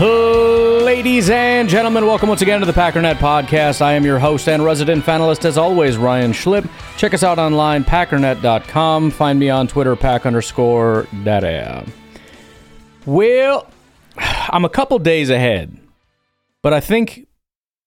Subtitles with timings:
[0.00, 3.80] Ladies and gentlemen, welcome once again to the Packernet Podcast.
[3.80, 6.68] I am your host and resident finalist, as always, Ryan Schlip.
[6.96, 9.12] Check us out online, packernet.com.
[9.12, 11.88] Find me on Twitter, pack underscore daddy.
[13.06, 13.70] Well,
[14.16, 15.78] I'm a couple days ahead,
[16.60, 17.28] but I think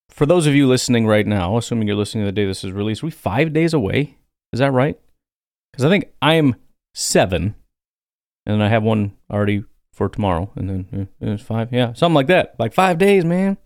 [0.10, 3.04] for those of you listening right now, assuming you're listening the day this is released,
[3.04, 4.18] we five days away.
[4.54, 4.98] Is that right?
[5.74, 6.56] Because I think I am
[6.94, 7.56] seven,
[8.46, 9.66] and I have one already
[9.98, 12.54] for tomorrow, and then uh, it's five, yeah, something like that.
[12.60, 13.58] Like five days, man.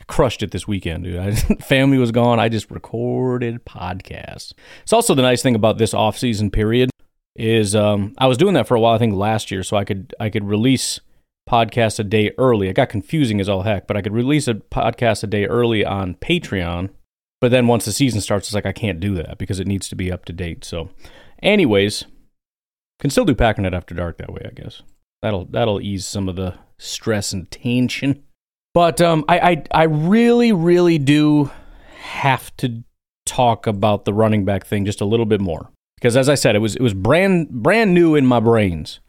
[0.00, 1.18] I crushed it this weekend, dude.
[1.18, 2.40] I, family was gone.
[2.40, 4.54] I just recorded podcasts.
[4.82, 6.90] It's also the nice thing about this off-season period
[7.36, 8.94] is um, I was doing that for a while.
[8.94, 11.00] I think last year, so I could I could release
[11.48, 12.68] podcasts a day early.
[12.68, 15.84] It got confusing as all heck, but I could release a podcast a day early
[15.84, 16.88] on Patreon.
[17.42, 19.90] But then once the season starts, it's like I can't do that because it needs
[19.90, 20.64] to be up to date.
[20.64, 20.88] So,
[21.42, 22.06] anyways,
[23.00, 24.80] can still do Packernet after dark that way, I guess.
[25.24, 28.24] That'll that'll ease some of the stress and tension.
[28.74, 31.50] But um, I, I I really really do
[31.96, 32.84] have to
[33.24, 36.56] talk about the running back thing just a little bit more because as I said,
[36.56, 39.00] it was it was brand brand new in my brains,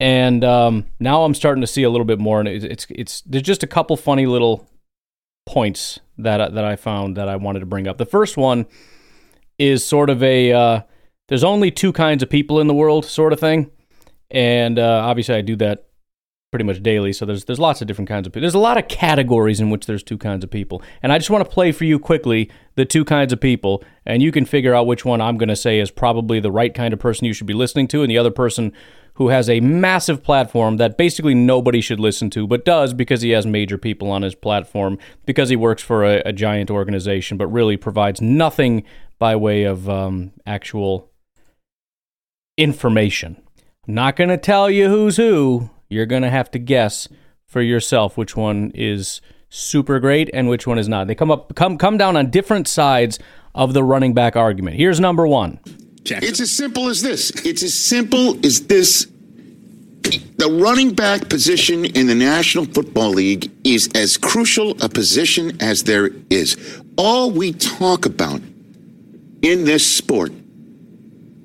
[0.00, 2.40] and um, now I'm starting to see a little bit more.
[2.40, 4.66] And it's, it's it's there's just a couple funny little
[5.44, 7.98] points that that I found that I wanted to bring up.
[7.98, 8.64] The first one
[9.58, 10.80] is sort of a uh,
[11.28, 13.70] there's only two kinds of people in the world sort of thing
[14.30, 15.84] and uh, obviously I do that
[16.50, 17.12] pretty much daily.
[17.12, 18.42] So there's there's lots of different kinds of people.
[18.42, 21.30] There's a lot of categories in which there's two kinds of people, and I just
[21.30, 24.74] want to play for you quickly the two kinds of people, and you can figure
[24.74, 27.32] out which one I'm going to say is probably the right kind of person you
[27.32, 28.72] should be listening to, and the other person
[29.14, 33.30] who has a massive platform that basically nobody should listen to, but does because he
[33.30, 34.96] has major people on his platform,
[35.26, 38.84] because he works for a, a giant organization, but really provides nothing
[39.18, 41.10] by way of um, actual
[42.56, 43.42] information.
[43.90, 45.70] Not going to tell you who's who.
[45.88, 47.08] You're going to have to guess
[47.46, 51.06] for yourself which one is super great and which one is not.
[51.06, 53.18] They come up come come down on different sides
[53.54, 54.76] of the running back argument.
[54.76, 55.58] Here's number 1.
[56.04, 57.30] It's as simple as this.
[57.46, 59.06] It's as simple as this.
[60.36, 65.84] The running back position in the National Football League is as crucial a position as
[65.84, 66.82] there is.
[66.98, 68.42] All we talk about
[69.40, 70.32] in this sport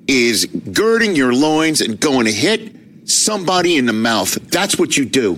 [0.06, 4.34] is girding your loins and going to hit somebody in the mouth.
[4.50, 5.34] That's what you do.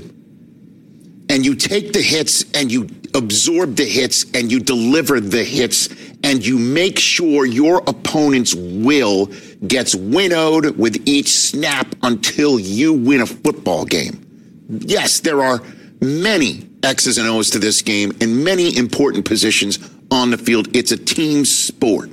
[1.28, 5.88] And you take the hits and you absorb the hits and you deliver the hits
[6.22, 9.26] and you make sure your opponent's will
[9.66, 14.22] gets winnowed with each snap until you win a football game.
[14.69, 15.60] Yes, there are
[16.00, 19.78] many X's and O's to this game and many important positions
[20.10, 20.75] on the field.
[20.76, 22.10] It's a team sport.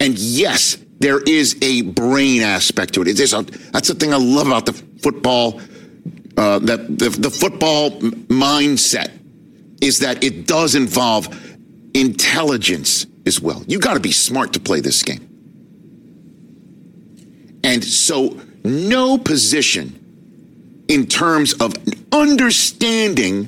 [0.00, 3.08] And yes, there is a brain aspect to it.
[3.08, 5.60] A, that's the thing I love about the football.
[6.36, 7.90] Uh, that the, the football
[8.28, 9.10] mindset
[9.80, 11.28] is that it does involve
[11.94, 13.64] intelligence as well.
[13.66, 15.24] You got to be smart to play this game.
[17.64, 21.74] And so, no position in terms of
[22.12, 23.44] understanding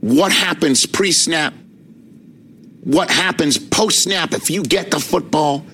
[0.00, 1.52] what happens pre snap,
[2.84, 5.64] what happens post snap if you get the football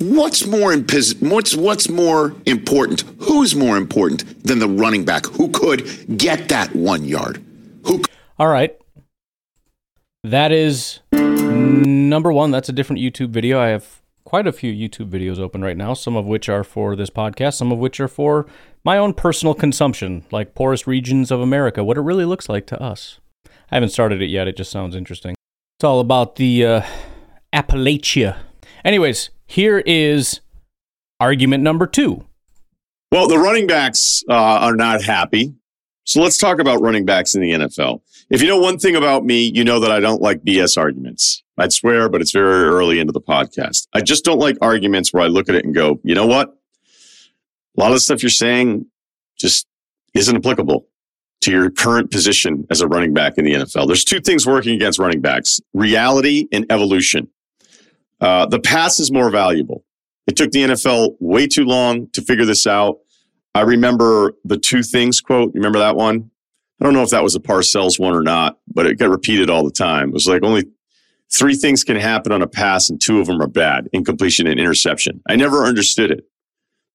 [0.00, 0.86] What's more in,
[1.20, 3.02] what's what's more important?
[3.18, 7.44] Who's more important than the running back who could get that one yard?
[7.84, 8.00] Who?
[8.38, 8.74] All right,
[10.24, 12.50] that is number one.
[12.50, 13.60] That's a different YouTube video.
[13.60, 16.96] I have quite a few YouTube videos open right now, some of which are for
[16.96, 18.46] this podcast, some of which are for
[18.82, 22.82] my own personal consumption, like poorest regions of America, what it really looks like to
[22.82, 23.18] us.
[23.70, 25.34] I haven't started it yet, it just sounds interesting.
[25.76, 26.82] It's all about the uh,
[27.52, 28.38] Appalachia.
[28.82, 30.40] Anyways, here is
[31.18, 32.24] argument number two.
[33.10, 35.54] Well, the running backs uh, are not happy.
[36.04, 38.00] So let's talk about running backs in the NFL.
[38.30, 41.42] If you know one thing about me, you know that I don't like BS arguments.
[41.58, 43.88] I'd swear, but it's very early into the podcast.
[43.92, 46.56] I just don't like arguments where I look at it and go, you know what?
[47.76, 48.86] A lot of the stuff you're saying
[49.36, 49.66] just
[50.14, 50.86] isn't applicable
[51.40, 53.88] to your current position as a running back in the NFL.
[53.88, 57.28] There's two things working against running backs reality and evolution.
[58.20, 59.84] Uh, the pass is more valuable.
[60.26, 62.98] It took the NFL way too long to figure this out.
[63.54, 65.52] I remember the two things quote.
[65.54, 66.30] Remember that one?
[66.80, 69.50] I don't know if that was a Parcells one or not, but it got repeated
[69.50, 70.08] all the time.
[70.08, 70.64] It was like only
[71.32, 74.58] three things can happen on a pass and two of them are bad incompletion and
[74.58, 75.20] interception.
[75.28, 76.24] I never understood it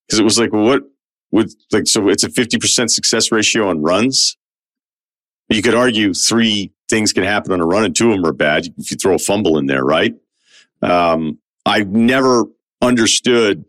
[0.07, 0.83] because it was like, well, what
[1.31, 4.37] would like, so it's a 50% success ratio on runs.
[5.49, 8.33] You could argue three things can happen on a run and two of them are
[8.33, 10.13] bad if you throw a fumble in there, right?
[10.81, 12.45] Um, I never
[12.81, 13.65] understood.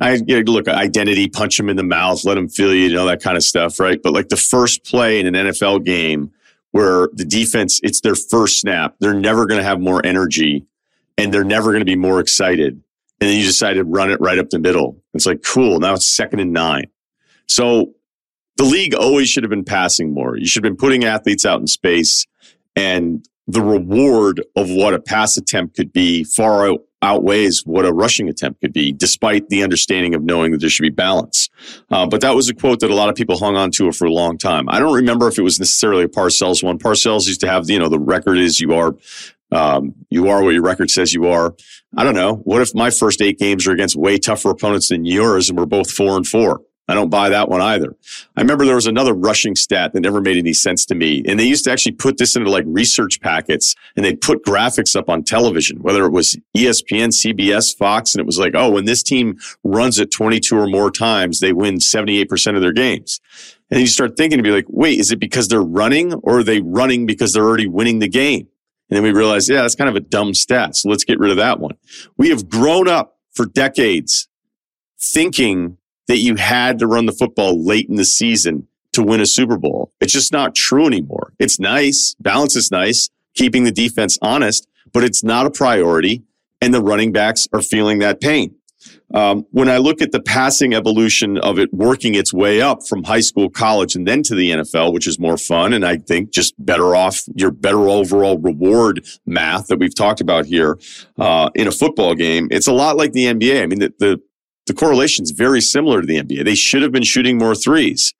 [0.00, 2.94] I you know, look identity, punch him in the mouth, let him feel you, you
[2.94, 4.00] know that kind of stuff, right?
[4.02, 6.32] But like the first play in an NFL game
[6.70, 10.66] where the defense, it's their first snap, they're never going to have more energy,
[11.16, 12.74] and they're never going to be more excited.
[13.20, 15.02] And then you decide to run it right up the middle.
[15.14, 15.80] It's like cool.
[15.80, 16.84] Now it's second and nine.
[17.46, 17.94] So
[18.56, 20.36] the league always should have been passing more.
[20.36, 22.26] You should have been putting athletes out in space,
[22.76, 27.92] and the reward of what a pass attempt could be far out, outweighs what a
[27.92, 31.48] rushing attempt could be, despite the understanding of knowing that there should be balance.
[31.90, 34.04] Uh, but that was a quote that a lot of people hung on to for
[34.04, 34.68] a long time.
[34.68, 36.78] I don't remember if it was necessarily a Parcells one.
[36.78, 38.94] Parcells used to have, you know, the record is you are,
[39.50, 41.54] um, you are what your record says you are.
[41.96, 42.36] I don't know.
[42.44, 45.64] What if my first eight games are against way tougher opponents than yours and we're
[45.64, 46.60] both four and four?
[46.88, 47.94] I don't buy that one either.
[48.36, 51.22] I remember there was another rushing stat that never made any sense to me.
[51.28, 54.96] And they used to actually put this into like research packets and they'd put graphics
[54.96, 58.14] up on television, whether it was ESPN, CBS, Fox.
[58.14, 61.52] And it was like, oh, when this team runs it 22 or more times, they
[61.52, 63.20] win 78% of their games.
[63.70, 66.44] And you start thinking to be like, wait, is it because they're running or are
[66.44, 68.48] they running because they're already winning the game?
[68.88, 70.74] And then we realize, yeah, that's kind of a dumb stat.
[70.74, 71.76] So let's get rid of that one.
[72.16, 74.28] We have grown up for decades
[74.98, 75.76] thinking
[76.08, 79.56] that you had to run the football late in the season to win a Super
[79.56, 79.92] Bowl.
[80.00, 81.32] It's just not true anymore.
[81.38, 82.16] It's nice.
[82.18, 86.24] Balance is nice, keeping the defense honest, but it's not a priority.
[86.60, 88.56] And the running backs are feeling that pain.
[89.14, 93.04] Um, when I look at the passing evolution of it working its way up from
[93.04, 96.30] high school, college, and then to the NFL, which is more fun, and I think
[96.30, 100.78] just better off your better overall reward math that we've talked about here
[101.16, 103.62] uh, in a football game, it's a lot like the NBA.
[103.62, 104.20] I mean, the, the
[104.68, 106.44] the correlation is very similar to the NBA.
[106.44, 108.14] They should have been shooting more threes.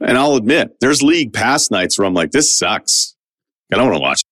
[0.00, 3.14] And I'll admit, there's league pass nights where I'm like, this sucks.
[3.72, 4.22] I don't want to watch.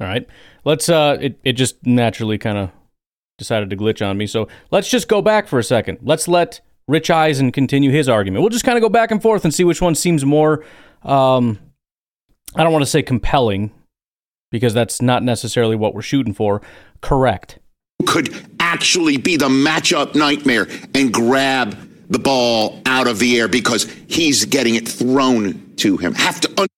[0.00, 0.26] All right.
[0.64, 2.70] Let's uh it, it just naturally kind of
[3.38, 4.26] decided to glitch on me.
[4.26, 5.98] So let's just go back for a second.
[6.02, 8.42] Let's let Rich Eisen continue his argument.
[8.42, 10.64] We'll just kind of go back and forth and see which one seems more
[11.02, 11.58] um
[12.54, 13.72] I don't want to say compelling
[14.50, 16.62] because that's not necessarily what we're shooting for.
[17.00, 17.58] Correct
[18.04, 21.74] could actually be the matchup nightmare and grab
[22.10, 26.12] the ball out of the air because he's getting it thrown to him.
[26.12, 26.68] Have to un-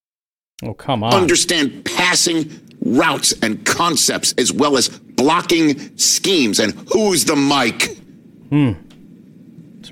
[0.63, 1.13] oh, come on.
[1.13, 2.49] understand passing
[2.83, 7.99] routes and concepts as well as blocking schemes and who's the mic.
[8.51, 8.75] Hmm.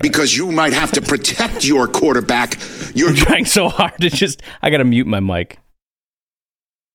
[0.01, 2.57] Because you might have to protect your quarterback.
[2.95, 4.41] You're trying so hard to just.
[4.61, 5.59] I got to mute my mic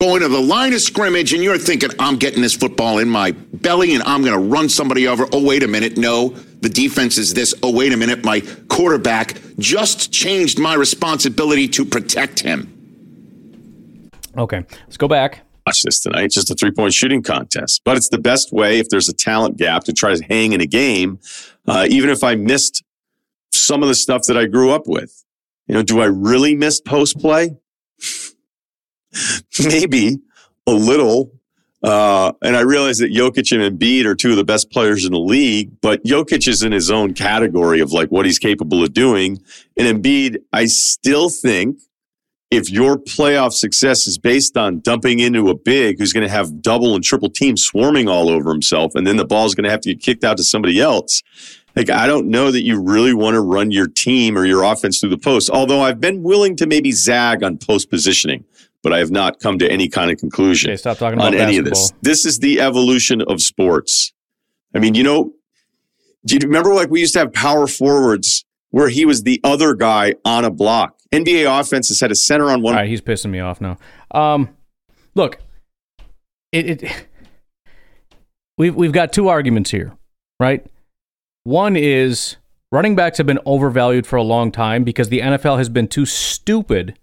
[0.03, 3.31] going to the line of scrimmage and you're thinking, I'm getting this football in my
[3.31, 5.29] belly and I'm going to run somebody over.
[5.33, 5.97] Oh, wait a minute.
[5.97, 7.55] No, the defense is this.
[7.63, 8.25] Oh, wait a minute.
[8.25, 12.69] My quarterback just changed my responsibility to protect him.
[14.37, 15.43] Okay, let's go back.
[15.69, 16.25] Watch this tonight.
[16.25, 19.15] It's just a three point shooting contest, but it's the best way if there's a
[19.15, 21.21] talent gap to try to hang in a game,
[21.69, 22.83] uh, even if I missed
[23.53, 25.25] some of the stuff that I grew up with.
[25.69, 27.57] You know, do I really miss post play?
[29.65, 30.19] maybe
[30.67, 31.33] a little.
[31.83, 35.13] Uh, and I realize that Jokic and Embiid are two of the best players in
[35.13, 38.93] the league, but Jokic is in his own category of like what he's capable of
[38.93, 39.43] doing.
[39.77, 41.79] And Embiid, I still think
[42.53, 46.61] if your playoff success is based on dumping into a big who's going to have
[46.61, 49.71] double and triple teams swarming all over himself, and then the ball is going to
[49.71, 51.23] have to get kicked out to somebody else.
[51.75, 55.01] Like, I don't know that you really want to run your team or your offense
[55.01, 55.49] through the post.
[55.49, 58.45] Although I've been willing to maybe zag on post positioning
[58.83, 61.33] but I have not come to any kind of conclusion okay, stop talking about on
[61.33, 61.49] basketball.
[61.49, 61.93] any of this.
[62.03, 64.13] This is the evolution of sports.
[64.75, 65.33] I mean, you know,
[66.27, 69.75] do you remember like we used to have power forwards where he was the other
[69.75, 70.97] guy on a block?
[71.13, 72.75] NBA offenses had a center on one.
[72.75, 73.77] All right, he's pissing me off now.
[74.13, 74.49] Um,
[75.15, 75.39] look,
[76.53, 77.07] it, it
[78.57, 79.93] we've we've got two arguments here,
[80.41, 80.65] right?
[81.45, 82.37] One is
[82.71, 86.07] running backs have been overvalued for a long time because the NFL has been too
[86.07, 86.97] stupid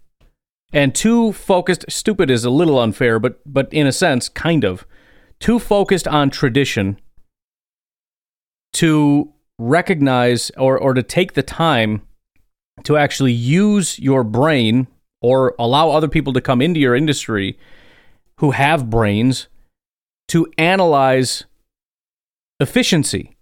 [0.72, 1.84] and too focused.
[1.88, 4.86] Stupid is a little unfair, but but in a sense, kind of
[5.38, 6.98] too focused on tradition
[8.74, 12.02] to recognize or or to take the time
[12.84, 14.86] to actually use your brain
[15.20, 17.58] or allow other people to come into your industry
[18.36, 19.48] who have brains
[20.28, 21.44] to analyze
[22.58, 23.36] efficiency.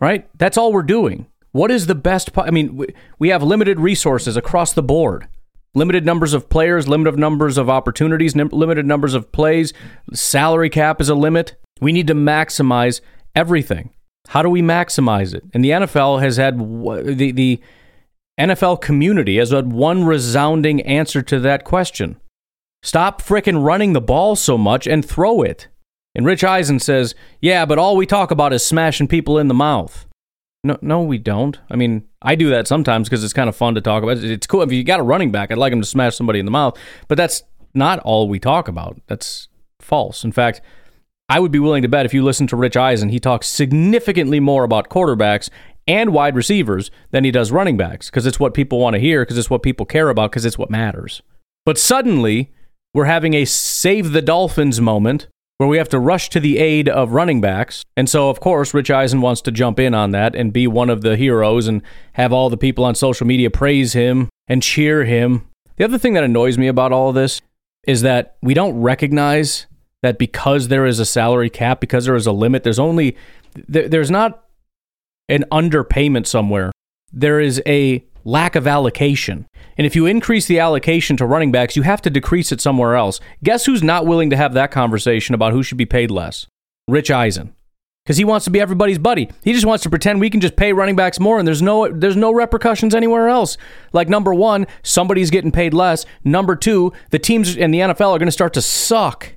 [0.00, 0.28] Right?
[0.38, 1.26] That's all we're doing.
[1.50, 2.32] What is the best?
[2.32, 2.86] Po- I mean,
[3.18, 5.26] we have limited resources across the board.
[5.74, 9.72] Limited numbers of players, limited numbers of opportunities, limited numbers of plays.
[10.12, 11.56] Salary cap is a limit.
[11.80, 13.00] We need to maximize
[13.34, 13.90] everything.
[14.28, 15.44] How do we maximize it?
[15.54, 17.60] And the NFL has had the the
[18.38, 22.20] NFL community has had one resounding answer to that question.
[22.82, 25.68] Stop fricking running the ball so much and throw it.
[26.14, 29.54] And Rich Eisen says, "Yeah, but all we talk about is smashing people in the
[29.54, 30.06] mouth."
[30.64, 31.58] No, no, we don't.
[31.70, 34.18] I mean, I do that sometimes because it's kind of fun to talk about.
[34.18, 35.50] It's cool if you got a running back.
[35.50, 37.42] I'd like him to smash somebody in the mouth, but that's
[37.74, 39.00] not all we talk about.
[39.06, 39.48] That's
[39.80, 40.24] false.
[40.24, 40.60] In fact,
[41.28, 44.40] I would be willing to bet if you listen to Rich Eisen, he talks significantly
[44.40, 45.48] more about quarterbacks
[45.86, 49.22] and wide receivers than he does running backs because it's what people want to hear,
[49.22, 51.22] because it's what people care about, because it's what matters.
[51.64, 52.52] But suddenly,
[52.94, 56.88] we're having a save the Dolphins moment where we have to rush to the aid
[56.88, 57.84] of running backs.
[57.96, 60.88] And so, of course, Rich Eisen wants to jump in on that and be one
[60.88, 61.82] of the heroes and
[62.14, 65.48] have all the people on social media praise him and cheer him.
[65.76, 67.40] The other thing that annoys me about all of this
[67.86, 69.66] is that we don't recognize
[70.02, 73.16] that because there is a salary cap, because there is a limit, there's only,
[73.66, 74.44] there's not
[75.28, 76.70] an underpayment somewhere.
[77.12, 79.46] There is a lack of allocation.
[79.76, 82.94] And if you increase the allocation to running backs, you have to decrease it somewhere
[82.94, 83.20] else.
[83.42, 86.46] Guess who's not willing to have that conversation about who should be paid less?
[86.86, 87.54] Rich Eisen.
[88.04, 89.28] Because he wants to be everybody's buddy.
[89.42, 91.88] He just wants to pretend we can just pay running backs more and there's no
[91.88, 93.58] there's no repercussions anywhere else.
[93.92, 96.06] Like number one, somebody's getting paid less.
[96.24, 99.36] Number two, the teams in the NFL are going to start to suck.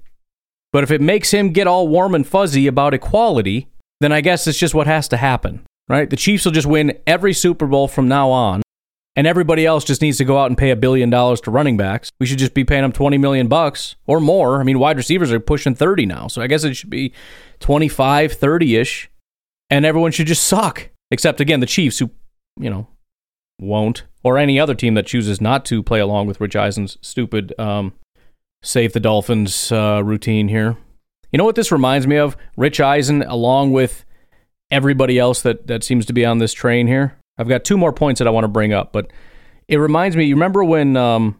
[0.71, 3.67] But if it makes him get all warm and fuzzy about equality,
[3.99, 6.09] then I guess it's just what has to happen right?
[6.09, 8.61] The Chiefs will just win every Super Bowl from now on,
[9.15, 11.77] and everybody else just needs to go out and pay a billion dollars to running
[11.77, 12.11] backs.
[12.19, 14.59] We should just be paying them 20 million bucks or more.
[14.59, 17.13] I mean, wide receivers are pushing 30 now, so I guess it should be
[17.59, 19.09] 25, 30-ish,
[19.69, 20.89] and everyone should just suck.
[21.09, 22.09] Except again, the Chiefs who,
[22.57, 22.87] you know,
[23.59, 27.53] won't, or any other team that chooses not to play along with Rich Eisen's stupid
[27.59, 27.93] um,
[28.63, 30.77] save the Dolphins uh, routine here.
[31.31, 32.37] You know what this reminds me of?
[32.55, 34.05] Rich Eisen, along with
[34.69, 37.17] everybody else that, that seems to be on this train here.
[37.41, 39.11] I've got two more points that I want to bring up, but
[39.67, 40.25] it reminds me.
[40.25, 41.39] You remember when um,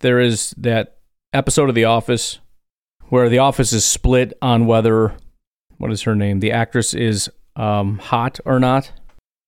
[0.00, 0.98] there is that
[1.32, 2.40] episode of The Office
[3.08, 5.14] where The Office is split on whether
[5.78, 6.40] what is her name?
[6.40, 8.90] The actress is um, hot or not.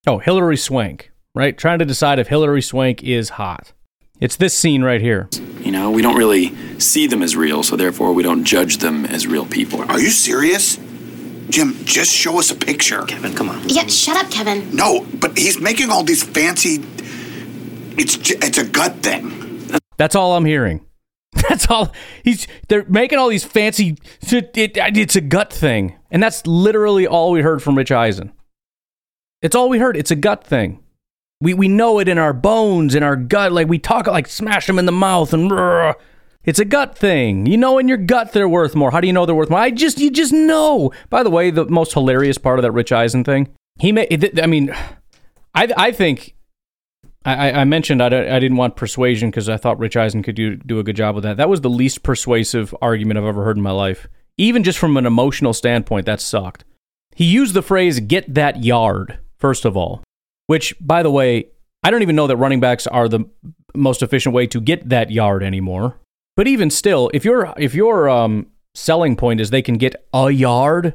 [0.07, 1.59] Oh, Hilary Swank, right?
[1.59, 3.73] Trying to decide if Hilary Swank is hot.
[4.21, 5.29] It's this scene right here.
[5.61, 9.07] You know, we don't really see them as real, so therefore we don't judge them
[9.07, 9.83] as real people.
[9.91, 10.79] Are you serious?
[11.51, 13.03] Jim, just show us a picture.
[13.03, 13.69] Kevin, come on.
[13.69, 14.75] Yeah, shut up, Kevin.
[14.75, 16.85] No, but he's making all these fancy.
[17.97, 19.67] It's it's a gut thing.
[19.97, 20.85] That's all I'm hearing.
[21.49, 22.47] That's all he's.
[22.69, 23.97] They're making all these fancy.
[24.23, 28.33] It, it, it's a gut thing, and that's literally all we heard from Rich Eisen.
[29.43, 29.97] It's all we heard.
[29.97, 30.83] It's a gut thing.
[31.41, 33.53] We we know it in our bones, in our gut.
[33.53, 35.51] Like we talk like smash them in the mouth and.
[36.49, 37.45] It's a gut thing.
[37.45, 38.91] You know in your gut they're worth more.
[38.91, 39.59] How do you know they're worth more?
[39.59, 40.93] I just you just know.
[41.11, 44.41] By the way, the most hilarious part of that Rich Eisen thing, he made.
[44.41, 44.75] I mean,
[45.55, 46.37] I I think
[47.27, 50.57] I, I mentioned I, I didn't want persuasion because I thought Rich Eisen could do
[50.57, 51.37] do a good job with that.
[51.37, 54.09] That was the least persuasive argument I've ever heard in my life.
[54.39, 56.65] Even just from an emotional standpoint, that sucked.
[57.15, 60.03] He used the phrase "get that yard" first of all,
[60.47, 61.49] which, by the way,
[61.83, 63.27] I don't even know that running backs are the
[63.75, 66.01] most efficient way to get that yard anymore.
[66.39, 70.31] But even still, if your if your um, selling point is they can get a
[70.31, 70.95] yard,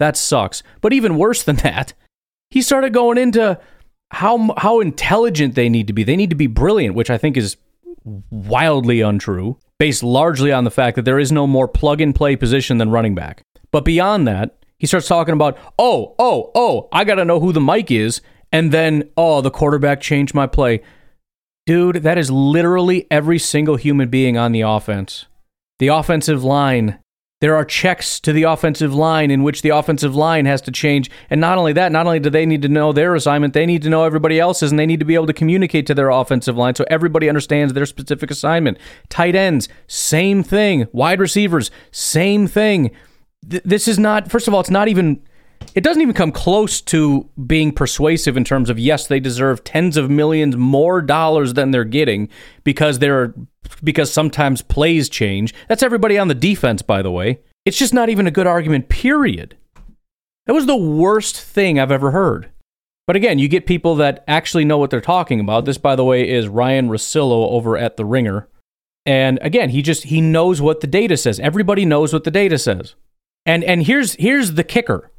[0.00, 0.64] that sucks.
[0.80, 1.92] But even worse than that,
[2.50, 3.60] he started going into
[4.10, 6.02] how how intelligent they need to be.
[6.02, 7.56] They need to be brilliant, which I think is
[8.32, 12.34] wildly untrue, based largely on the fact that there is no more plug and play
[12.34, 13.44] position than running back.
[13.70, 17.52] But beyond that, he starts talking about, "Oh, oh, oh, I got to know who
[17.52, 20.80] the mic is." And then, "Oh, the quarterback changed my play."
[21.66, 25.26] Dude, that is literally every single human being on the offense.
[25.78, 26.98] The offensive line
[27.40, 31.10] There are checks to the offensive line in which the offensive line has to change.
[31.30, 33.80] And not only that, not only do they need to know their assignment, they need
[33.82, 36.58] to know everybody else's and they need to be able to communicate to their offensive
[36.58, 38.76] line so everybody understands their specific assignment.
[39.08, 40.86] Tight ends, same thing.
[40.92, 42.90] Wide receivers, same thing.
[43.48, 45.22] Th- this is not, first of all, it's not even,
[45.74, 49.96] it doesn't even come close to being persuasive in terms of, yes, they deserve tens
[49.96, 52.28] of millions more dollars than they're getting
[52.64, 53.34] because they're
[53.84, 55.54] because sometimes plays change.
[55.68, 57.40] That's everybody on the defense, by the way.
[57.64, 59.56] It's just not even a good argument, period.
[60.46, 62.50] That was the worst thing I've ever heard.
[63.06, 65.64] But again, you get people that actually know what they're talking about.
[65.64, 68.48] This, by the way, is Ryen Russillo over at The Ringer.
[69.06, 71.40] And again, he just he knows what the data says.
[71.40, 72.94] Everybody knows what the data says.
[73.46, 75.09] And and here's here's the kicker.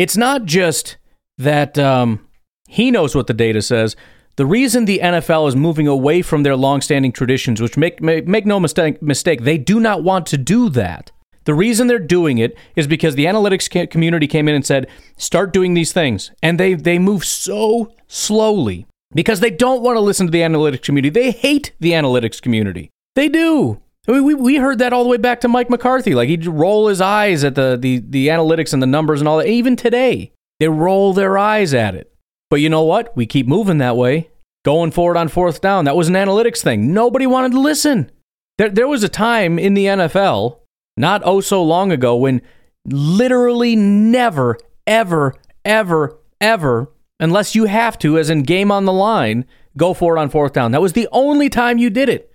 [0.00, 0.96] It's not just
[1.36, 2.26] that um,
[2.66, 3.96] he knows what the data says.
[4.36, 8.46] The reason the NFL is moving away from their longstanding traditions, which make, make, make
[8.46, 11.12] no mistake, mistake, they do not want to do that.
[11.44, 14.86] The reason they're doing it is because the analytics community came in and said,
[15.18, 16.30] start doing these things.
[16.42, 20.80] And they, they move so slowly because they don't want to listen to the analytics
[20.80, 21.10] community.
[21.10, 22.88] They hate the analytics community.
[23.16, 23.82] They do.
[24.08, 26.14] Mean, we, we heard that all the way back to Mike McCarthy.
[26.14, 29.38] Like he'd roll his eyes at the, the, the analytics and the numbers and all
[29.38, 29.46] that.
[29.46, 32.12] Even today, they roll their eyes at it.
[32.48, 33.16] But you know what?
[33.16, 34.30] We keep moving that way.
[34.64, 36.92] Going forward on fourth down, that was an analytics thing.
[36.92, 38.10] Nobody wanted to listen.
[38.58, 40.58] There, there was a time in the NFL,
[40.98, 42.42] not oh so long ago, when
[42.84, 49.46] literally never, ever, ever, ever, unless you have to, as in game on the line,
[49.78, 50.72] go for it on fourth down.
[50.72, 52.29] That was the only time you did it.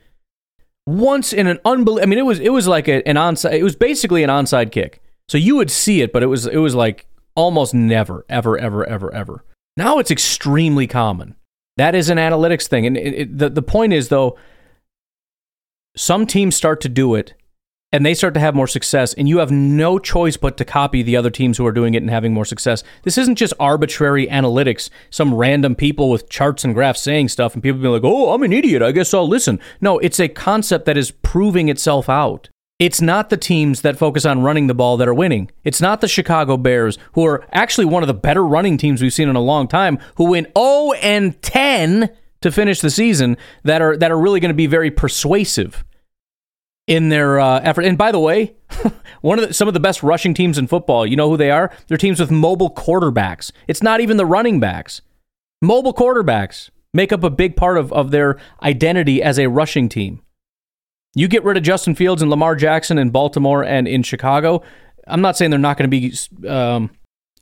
[0.87, 3.53] Once in an unbelievable, I mean, it was it was like a, an onside.
[3.53, 5.01] It was basically an onside kick.
[5.27, 8.85] So you would see it, but it was it was like almost never, ever, ever,
[8.87, 9.43] ever, ever.
[9.77, 11.35] Now it's extremely common.
[11.77, 12.85] That is an analytics thing.
[12.85, 14.37] And it, it, the, the point is, though,
[15.97, 17.33] some teams start to do it
[17.95, 21.01] and they start to have more success, and you have no choice but to copy
[21.01, 22.83] the other teams who are doing it and having more success.
[23.03, 27.63] This isn't just arbitrary analytics, some random people with charts and graphs saying stuff, and
[27.63, 28.81] people being like, oh, I'm an idiot.
[28.81, 29.61] I guess I'll listen.
[29.79, 32.50] No, it's a concept that is proving itself out.
[32.79, 35.50] It's not the teams that focus on running the ball that are winning.
[35.63, 39.13] It's not the Chicago Bears, who are actually one of the better running teams we've
[39.13, 42.09] seen in a long time, who win 0 and 10
[42.41, 45.85] to finish the season, that are that are really going to be very persuasive
[46.87, 47.85] in their uh, effort.
[47.85, 48.55] And by the way,
[49.21, 51.51] one of the, some of the best rushing teams in football, you know who they
[51.51, 51.71] are?
[51.87, 53.51] They're teams with mobile quarterbacks.
[53.67, 55.01] It's not even the running backs.
[55.61, 60.21] Mobile quarterbacks make up a big part of, of their identity as a rushing team.
[61.15, 64.61] You get rid of Justin Fields and Lamar Jackson in Baltimore and in Chicago.
[65.07, 66.91] I'm not saying they're not going to be um,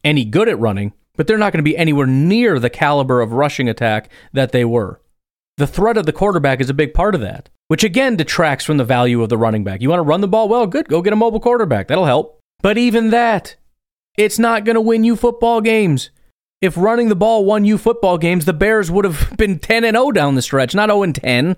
[0.04, 3.34] any good at running, but they're not going to be anywhere near the caliber of
[3.34, 5.02] rushing attack that they were.
[5.58, 8.78] The threat of the quarterback is a big part of that, which again detracts from
[8.78, 9.82] the value of the running back.
[9.82, 10.50] You want to run the ball?
[10.50, 10.88] Well, good.
[10.88, 11.88] Go get a mobile quarterback.
[11.88, 12.40] That'll help.
[12.62, 13.56] But even that,
[14.18, 16.10] it's not going to win you football games.
[16.62, 19.96] If running the ball won you football games, the Bears would have been 10 and
[19.96, 21.56] 0 down the stretch, not 0 and 10.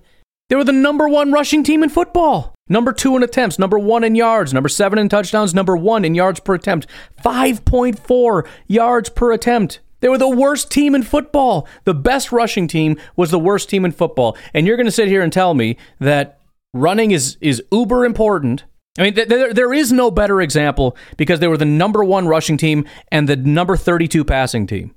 [0.50, 2.54] They were the number one rushing team in football.
[2.68, 6.16] Number two in attempts, number one in yards, number seven in touchdowns, number one in
[6.16, 6.88] yards per attempt,
[7.24, 9.80] 5.4 yards per attempt.
[10.00, 11.68] They were the worst team in football.
[11.84, 14.38] The best rushing team was the worst team in football.
[14.54, 16.40] And you're going to sit here and tell me that
[16.74, 18.66] running is, is uber important.
[18.98, 22.28] I mean, th- there, there is no better example because they were the number one
[22.28, 24.94] rushing team and the number 32 passing team.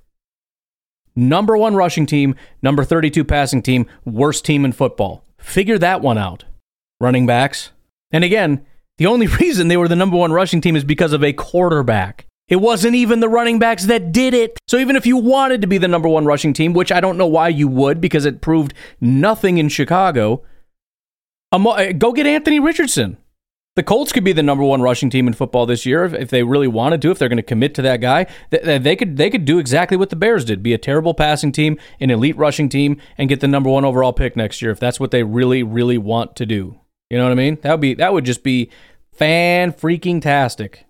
[1.17, 5.25] Number one rushing team, number 32 passing team, worst team in football.
[5.39, 6.45] Figure that one out.
[7.01, 7.73] Running backs.
[8.13, 8.65] And again,
[8.99, 12.28] the only reason they were the number one rushing team is because of a quarterback.
[12.49, 14.59] It wasn't even the running backs that did it.
[14.67, 17.19] So even if you wanted to be the number one rushing team, which I don't
[17.19, 20.43] know why you would because it proved nothing in Chicago,
[21.53, 23.19] um, uh, go get Anthony Richardson.
[23.77, 26.43] The Colts could be the number one rushing team in football this year if, they
[26.43, 27.13] really wanted to.
[27.13, 29.97] If they're going to commit to that guy, they, they could they could do exactly
[29.97, 33.39] what the Bears did: be a terrible passing team, an elite rushing team, and get
[33.39, 34.73] the number one overall pick next year.
[34.73, 37.59] If that's what they really really want to do, you know what I mean?
[37.63, 38.69] That would be that would just be
[39.13, 40.88] fan freaking tastic.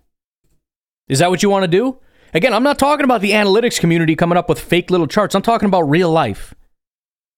[1.08, 1.98] Is that what you want to do?
[2.34, 5.34] Again, I'm not talking about the analytics community coming up with fake little charts.
[5.34, 6.54] I'm talking about real life.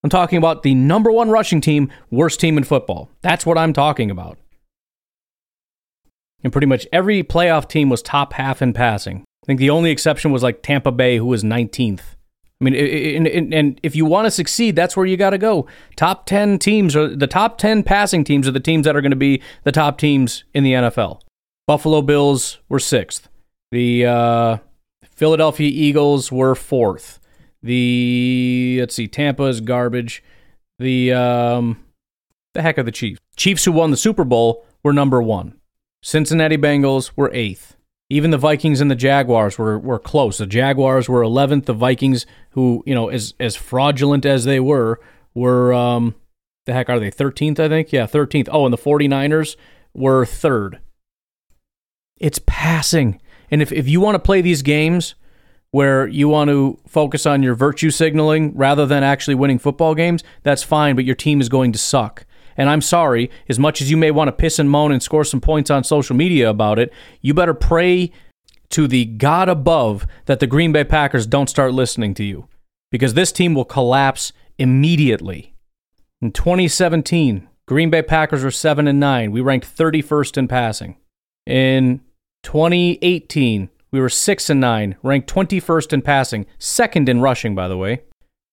[0.02, 3.10] I'm talking about the number one rushing team, worst team in football.
[3.22, 4.38] That's what I'm talking about
[6.42, 9.24] and pretty much every playoff team was top half in passing.
[9.42, 12.00] I think the only exception was like Tampa Bay, who was 19th.
[12.60, 15.66] I mean, and, if you want to succeed, that's where you got to go.
[15.96, 19.10] Top 10 teams are the top 10 passing teams are the teams that are going
[19.10, 21.22] to be the top teams in the NFL.
[21.66, 23.28] Buffalo Bills were sixth.
[23.70, 24.56] The uh,
[25.04, 27.20] Philadelphia Eagles were fourth.
[27.62, 30.22] The let's see, Tampa is garbage.
[30.78, 31.84] The um,
[32.54, 33.20] the heck of the Chiefs.
[33.36, 35.54] Chiefs who won the Super Bowl were number one.
[36.02, 37.76] Cincinnati Bengals were eighth.
[38.08, 40.38] Even the Vikings and the Jaguars were, were close.
[40.38, 41.66] The Jaguars were 11th.
[41.66, 45.00] The Vikings, who, you know, as, as fraudulent as they were,
[45.32, 46.16] were, um,
[46.66, 47.10] the heck are they?
[47.10, 47.92] 13th, I think?
[47.92, 48.48] Yeah, 13th.
[48.50, 49.54] Oh, and the 49ers
[49.94, 50.80] were third.
[52.16, 53.20] It's passing.
[53.50, 55.14] And if, if you want to play these games
[55.72, 60.22] where you want to focus on your virtue signaling rather than actually winning football games,
[60.42, 62.26] that's fine, but your team is going to suck.
[62.56, 65.24] And I'm sorry, as much as you may want to piss and moan and score
[65.24, 68.12] some points on social media about it, you better pray
[68.70, 72.48] to the God above that the Green Bay Packers don't start listening to you
[72.90, 75.54] because this team will collapse immediately.
[76.20, 79.30] In 2017, Green Bay Packers were 7 and 9.
[79.30, 80.96] We ranked 31st in passing.
[81.46, 82.00] In
[82.42, 87.76] 2018, we were 6 and 9, ranked 21st in passing, second in rushing by the
[87.76, 88.02] way.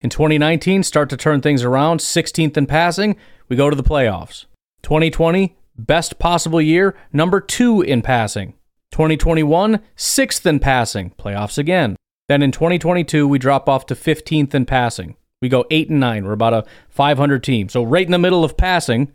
[0.02, 3.16] In 2019, start to turn things around, 16th in passing,
[3.50, 4.46] we go to the playoffs.
[4.84, 8.54] 2020, best possible year, number two in passing.
[8.92, 11.96] 2021, sixth in passing, playoffs again.
[12.30, 15.16] Then in 2022, we drop off to 15th in passing.
[15.42, 16.26] We go eight and nine.
[16.26, 17.70] We're about a 500 team.
[17.70, 19.12] So right in the middle of passing,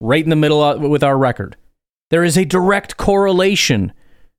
[0.00, 1.56] right in the middle uh, with our record.
[2.10, 3.92] There is a direct correlation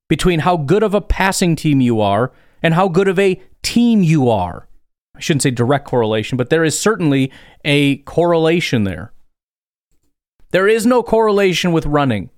[0.07, 4.03] between how good of a passing team you are and how good of a team
[4.03, 4.67] you are.
[5.15, 7.31] I shouldn't say direct correlation, but there is certainly
[7.65, 9.11] a correlation there.
[10.51, 12.29] There is no correlation with running.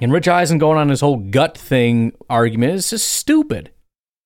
[0.00, 3.70] And Rich Eisen going on his whole gut thing argument is just stupid.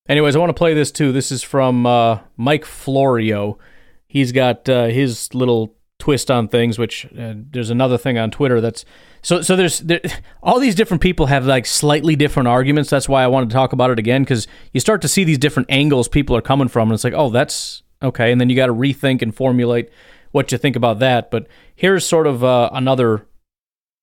[0.09, 1.13] Anyways, I want to play this too.
[1.13, 3.59] This is from uh, Mike Florio.
[4.07, 8.61] He's got uh, his little twist on things, which uh, there's another thing on Twitter
[8.61, 8.85] that's
[9.23, 9.57] so so.
[9.57, 10.01] There's there,
[10.43, 12.91] all these different people have like slightly different arguments.
[12.91, 15.39] That's why I wanted to talk about it again because you start to see these
[15.39, 18.57] different angles people are coming from, and it's like, oh, that's okay, and then you
[18.57, 19.91] got to rethink and formulate
[20.33, 21.31] what you think about that.
[21.31, 23.27] But here's sort of uh, another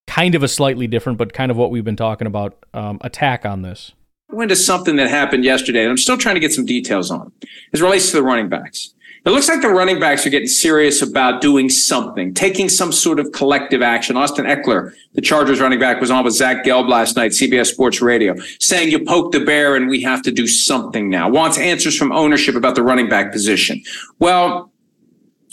[0.07, 3.45] kind of a slightly different, but kind of what we've been talking about um, attack
[3.45, 3.93] on this.
[4.29, 7.31] Went to something that happened yesterday, and I'm still trying to get some details on
[7.73, 8.93] as relates to the running backs.
[9.23, 13.19] It looks like the running backs are getting serious about doing something, taking some sort
[13.19, 14.17] of collective action.
[14.17, 18.01] Austin Ekeler, the Chargers running back, was on with Zach Gelb last night, CBS Sports
[18.01, 21.29] Radio, saying you poked the bear and we have to do something now.
[21.29, 23.83] Wants answers from ownership about the running back position.
[24.17, 24.71] Well,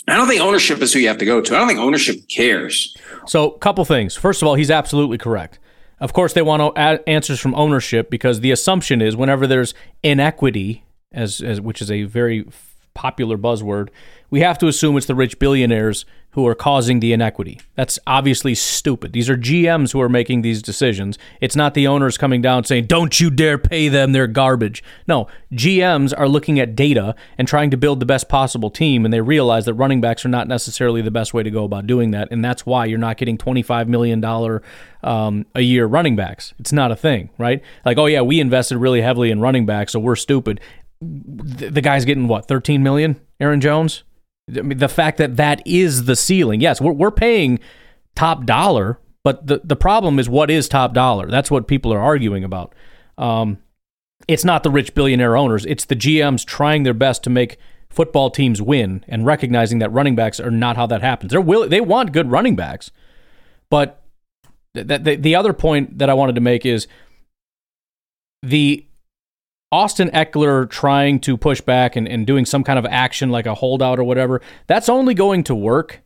[0.07, 1.55] I don't think ownership is who you have to go to.
[1.55, 2.97] I don't think ownership cares.
[3.27, 4.15] So, a couple things.
[4.15, 5.59] First of all, he's absolutely correct.
[5.99, 6.75] Of course, they want
[7.07, 12.03] answers from ownership because the assumption is whenever there's inequity, as, as which is a
[12.03, 12.45] very
[12.99, 13.87] popular buzzword,
[14.29, 17.59] we have to assume it's the rich billionaires who are causing the inequity.
[17.73, 19.13] That's obviously stupid.
[19.13, 21.17] These are GMs who are making these decisions.
[21.41, 24.83] It's not the owners coming down saying, don't you dare pay them, they're garbage.
[25.07, 29.13] No, GMs are looking at data and trying to build the best possible team, and
[29.13, 32.11] they realize that running backs are not necessarily the best way to go about doing
[32.11, 34.23] that, and that's why you're not getting $25 million
[35.01, 36.53] um, a year running backs.
[36.59, 37.63] It's not a thing, right?
[37.85, 40.59] Like, oh, yeah, we invested really heavily in running backs, so we're stupid.
[41.01, 44.03] The guy's getting what, 13 million, Aaron Jones?
[44.55, 46.61] I mean, the fact that that is the ceiling.
[46.61, 47.59] Yes, we're, we're paying
[48.15, 51.27] top dollar, but the, the problem is what is top dollar?
[51.29, 52.73] That's what people are arguing about.
[53.17, 53.59] Um,
[54.27, 57.57] it's not the rich billionaire owners, it's the GMs trying their best to make
[57.89, 61.31] football teams win and recognizing that running backs are not how that happens.
[61.31, 62.91] They're will, they want good running backs.
[63.69, 64.01] But
[64.75, 66.87] th- th- the other point that I wanted to make is
[68.41, 68.85] the
[69.71, 73.55] Austin Ekeler trying to push back and, and doing some kind of action like a
[73.55, 76.01] holdout or whatever, that's only going to work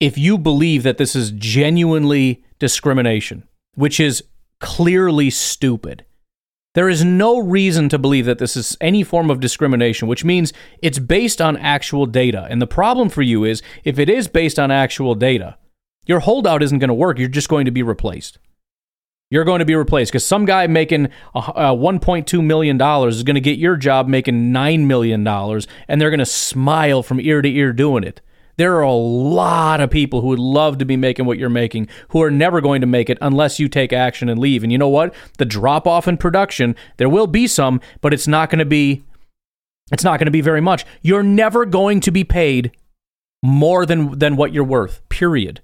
[0.00, 4.22] if you believe that this is genuinely discrimination, which is
[4.60, 6.04] clearly stupid.
[6.74, 10.52] There is no reason to believe that this is any form of discrimination, which means
[10.82, 12.46] it's based on actual data.
[12.50, 15.56] And the problem for you is if it is based on actual data,
[16.04, 17.18] your holdout isn't going to work.
[17.18, 18.38] You're just going to be replaced.
[19.34, 23.40] You're going to be replaced because some guy making uh, $1.2 million is going to
[23.40, 27.72] get your job making $9 million, and they're going to smile from ear to ear
[27.72, 28.20] doing it.
[28.58, 31.88] There are a lot of people who would love to be making what you're making
[32.10, 34.62] who are never going to make it unless you take action and leave.
[34.62, 35.12] And you know what?
[35.38, 39.02] The drop off in production, there will be some, but it's not going to be
[39.90, 40.84] it's not going to be very much.
[41.02, 42.70] You're never going to be paid
[43.42, 45.00] more than than what you're worth.
[45.08, 45.60] Period.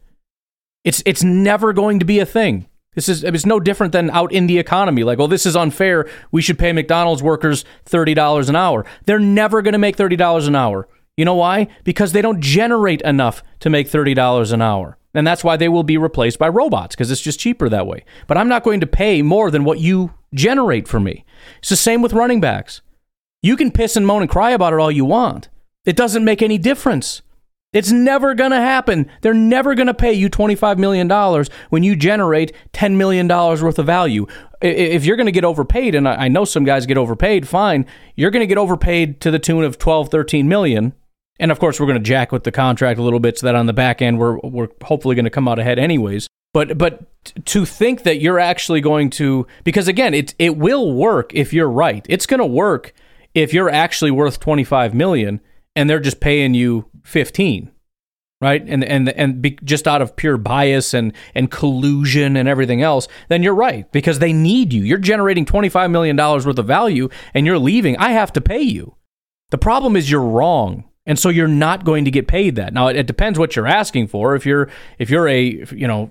[0.82, 2.66] It's it's never going to be a thing.
[2.94, 5.04] This is it's no different than out in the economy.
[5.04, 6.08] Like, well, this is unfair.
[6.32, 8.84] We should pay McDonald's workers thirty dollars an hour.
[9.06, 10.88] They're never going to make thirty dollars an hour.
[11.16, 11.68] You know why?
[11.84, 14.96] Because they don't generate enough to make thirty dollars an hour.
[15.14, 18.04] And that's why they will be replaced by robots because it's just cheaper that way.
[18.26, 21.24] But I'm not going to pay more than what you generate for me.
[21.58, 22.80] It's the same with running backs.
[23.42, 25.48] You can piss and moan and cry about it all you want.
[25.84, 27.22] It doesn't make any difference.
[27.72, 29.08] It's never going to happen.
[29.20, 31.08] They're never going to pay you $25 million
[31.68, 34.26] when you generate $10 million worth of value.
[34.60, 37.86] If you're going to get overpaid, and I know some guys get overpaid, fine.
[38.16, 40.94] You're going to get overpaid to the tune of 12, 13 million.
[41.38, 43.54] And of course, we're going to jack with the contract a little bit so that
[43.54, 46.26] on the back end, we're, we're hopefully going to come out ahead anyways.
[46.52, 47.04] But but
[47.46, 51.70] to think that you're actually going to because again it it will work if you're
[51.70, 52.04] right.
[52.08, 52.92] It's going to work
[53.34, 55.40] if you're actually worth 25 million
[55.76, 57.70] and they're just paying you 15
[58.40, 58.62] right?
[58.66, 63.06] And and and be, just out of pure bias and and collusion and everything else
[63.28, 64.82] then you're right because they need you.
[64.82, 67.96] You're generating 25 million dollars worth of value and you're leaving.
[67.98, 68.96] I have to pay you.
[69.50, 72.72] The problem is you're wrong and so you're not going to get paid that.
[72.72, 74.34] Now it, it depends what you're asking for.
[74.34, 76.10] If you're if you're a you know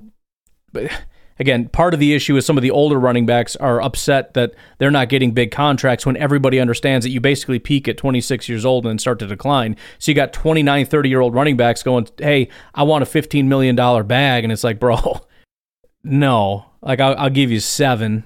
[1.39, 4.53] again, part of the issue is some of the older running backs are upset that
[4.77, 8.65] they're not getting big contracts when everybody understands that you basically peak at 26 years
[8.65, 9.75] old and start to decline.
[9.97, 13.45] So you got 29, 30 year old running backs going, hey, I want a $15
[13.45, 14.43] million bag.
[14.43, 15.21] And it's like, bro,
[16.03, 16.65] no.
[16.81, 18.23] Like, I'll, I'll give you seven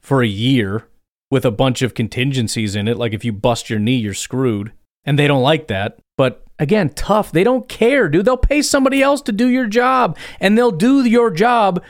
[0.00, 0.86] for a year
[1.30, 2.96] with a bunch of contingencies in it.
[2.96, 4.72] Like, if you bust your knee, you're screwed.
[5.04, 5.98] And they don't like that.
[6.18, 7.32] But again, tough.
[7.32, 8.26] They don't care, dude.
[8.26, 11.82] They'll pay somebody else to do your job, and they'll do your job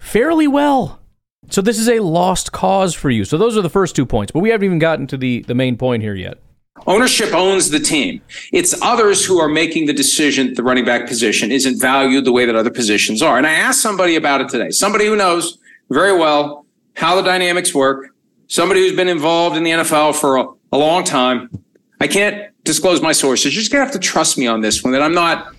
[0.00, 1.00] fairly well.
[1.50, 3.24] So this is a lost cause for you.
[3.24, 5.54] So those are the first two points, but we haven't even gotten to the, the
[5.54, 6.38] main point here yet.
[6.86, 8.22] Ownership owns the team.
[8.52, 12.46] It's others who are making the decision the running back position isn't valued the way
[12.46, 13.36] that other positions are.
[13.36, 15.58] And I asked somebody about it today, somebody who knows
[15.90, 18.14] very well how the dynamics work,
[18.46, 21.50] somebody who's been involved in the NFL for a, a long time.
[22.00, 23.52] I can't disclose my sources.
[23.52, 25.54] You're just gonna have to trust me on this one that I'm not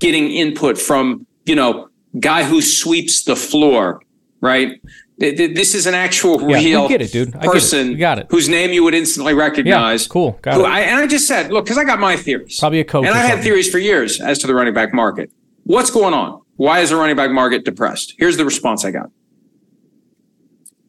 [0.00, 4.02] getting input from, you know, guy who sweeps the floor,
[4.40, 4.80] right?
[5.16, 7.36] This is an actual yeah, real get it, dude.
[7.36, 7.94] I person it.
[7.96, 8.26] got it.
[8.30, 10.06] whose name you would instantly recognize.
[10.06, 10.38] Yeah, cool.
[10.42, 10.66] Got it.
[10.66, 12.58] I, and I just said, look, because I got my theories.
[12.58, 13.06] Probably a coach.
[13.06, 15.30] And I had theories for years as to the running back market.
[15.62, 16.42] What's going on?
[16.56, 18.14] Why is the running back market depressed?
[18.18, 19.10] Here's the response I got.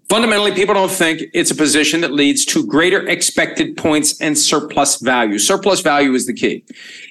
[0.09, 5.01] Fundamentally, people don't think it's a position that leads to greater expected points and surplus
[5.01, 5.39] value.
[5.39, 6.63] Surplus value is the key.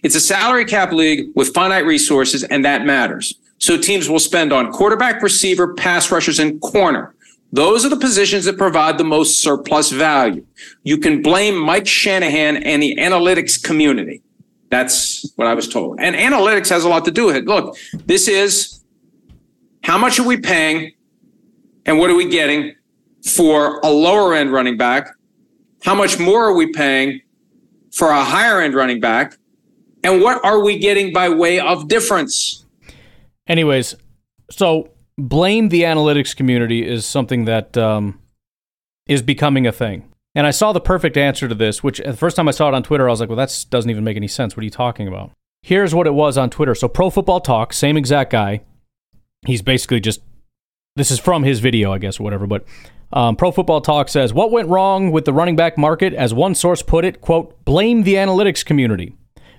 [0.05, 3.35] It's a salary cap league with finite resources, and that matters.
[3.59, 7.15] So teams will spend on quarterback, receiver, pass rushers, and corner.
[7.53, 10.45] Those are the positions that provide the most surplus value.
[10.83, 14.23] You can blame Mike Shanahan and the analytics community.
[14.71, 16.01] That's what I was told.
[16.01, 17.45] And analytics has a lot to do with it.
[17.45, 18.83] Look, this is
[19.85, 20.93] how much are we paying
[21.87, 22.75] and what are we getting
[23.25, 25.11] for a lower end running back?
[25.85, 27.21] How much more are we paying
[27.93, 29.39] for a higher end running back?
[30.03, 32.64] And what are we getting by way of difference?
[33.47, 33.95] Anyways,
[34.51, 38.21] so blame the analytics community is something that um,
[39.07, 40.09] is becoming a thing.
[40.35, 42.75] And I saw the perfect answer to this, which the first time I saw it
[42.75, 44.57] on Twitter, I was like, well, that doesn't even make any sense.
[44.57, 45.31] What are you talking about?
[45.63, 46.75] Here's what it was on Twitter.
[46.75, 48.63] So, Pro Football Talk, same exact guy.
[49.47, 50.21] He's basically just,
[50.97, 52.65] this is from his video, I guess, or whatever, but
[53.13, 56.13] um, Pro Football Talk says, What went wrong with the running back market?
[56.13, 59.15] As one source put it, quote, blame the analytics community.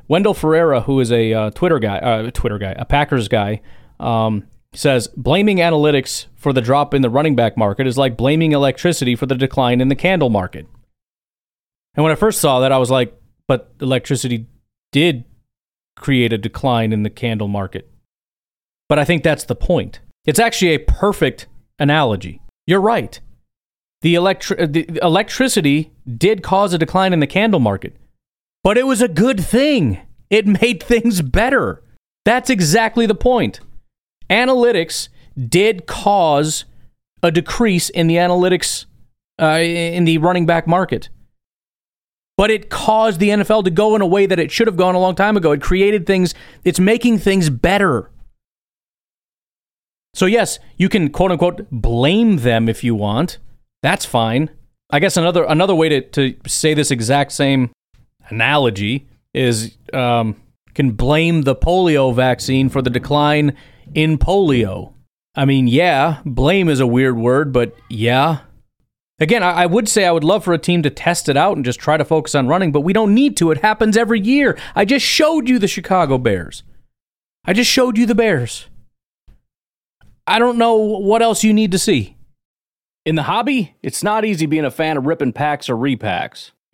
[0.08, 3.62] Wendell Ferreira, who is a uh, Twitter guy, uh, Twitter guy, a Packers guy,
[4.00, 8.52] um, says blaming analytics for the drop in the running back market is like blaming
[8.52, 10.68] electricity for the decline in the candle market.
[11.96, 14.48] And when I first saw that, I was like, but electricity
[14.92, 15.24] did
[15.96, 17.90] create a decline in the candle market.
[18.90, 20.02] But I think that's the point.
[20.26, 21.48] It's actually a perfect
[21.80, 22.42] analogy.
[22.68, 23.20] You're right.
[24.02, 27.96] The, electri- the electricity did cause a decline in the candle market,
[28.66, 30.02] but it was a good thing.
[30.32, 31.84] It made things better.
[32.26, 33.60] That's exactly the point.
[34.28, 36.66] Analytics did cause
[37.22, 38.86] a decrease in the analytics
[39.40, 41.10] uh, in the running back market.
[42.38, 44.96] But it caused the NFL to go in a way that it should have gone
[44.96, 45.52] a long time ago.
[45.52, 48.10] It created things, it's making things better.
[50.16, 53.38] So, yes, you can quote unquote blame them if you want.
[53.84, 54.50] That's fine.
[54.90, 57.70] I guess another another way to, to say this exact same
[58.30, 60.36] analogy is um,
[60.74, 63.56] can blame the polio vaccine for the decline
[63.94, 64.94] in polio.
[65.36, 68.40] I mean, yeah, blame is a weird word, but yeah.
[69.20, 71.56] Again, I, I would say I would love for a team to test it out
[71.56, 73.52] and just try to focus on running, but we don't need to.
[73.52, 74.58] It happens every year.
[74.76, 76.64] I just showed you the Chicago Bears.
[77.46, 78.68] I just showed you the Bears.
[80.28, 82.18] I don't know what else you need to see.
[83.06, 86.52] In the hobby, it's not easy being a fan of ripping packs or repacks.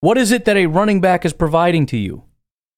[0.00, 2.22] What is it that a running back is providing to you?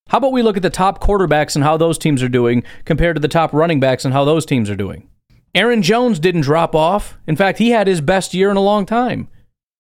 [0.09, 3.15] How about we look at the top quarterbacks and how those teams are doing compared
[3.17, 5.07] to the top running backs and how those teams are doing?
[5.55, 7.19] Aaron Jones didn't drop off.
[7.27, 9.29] In fact, he had his best year in a long time.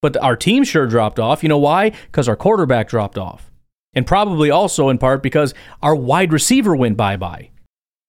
[0.03, 1.42] But our team sure dropped off.
[1.42, 1.90] You know why?
[1.90, 3.50] Because our quarterback dropped off.
[3.94, 7.50] And probably also in part because our wide receiver went bye bye.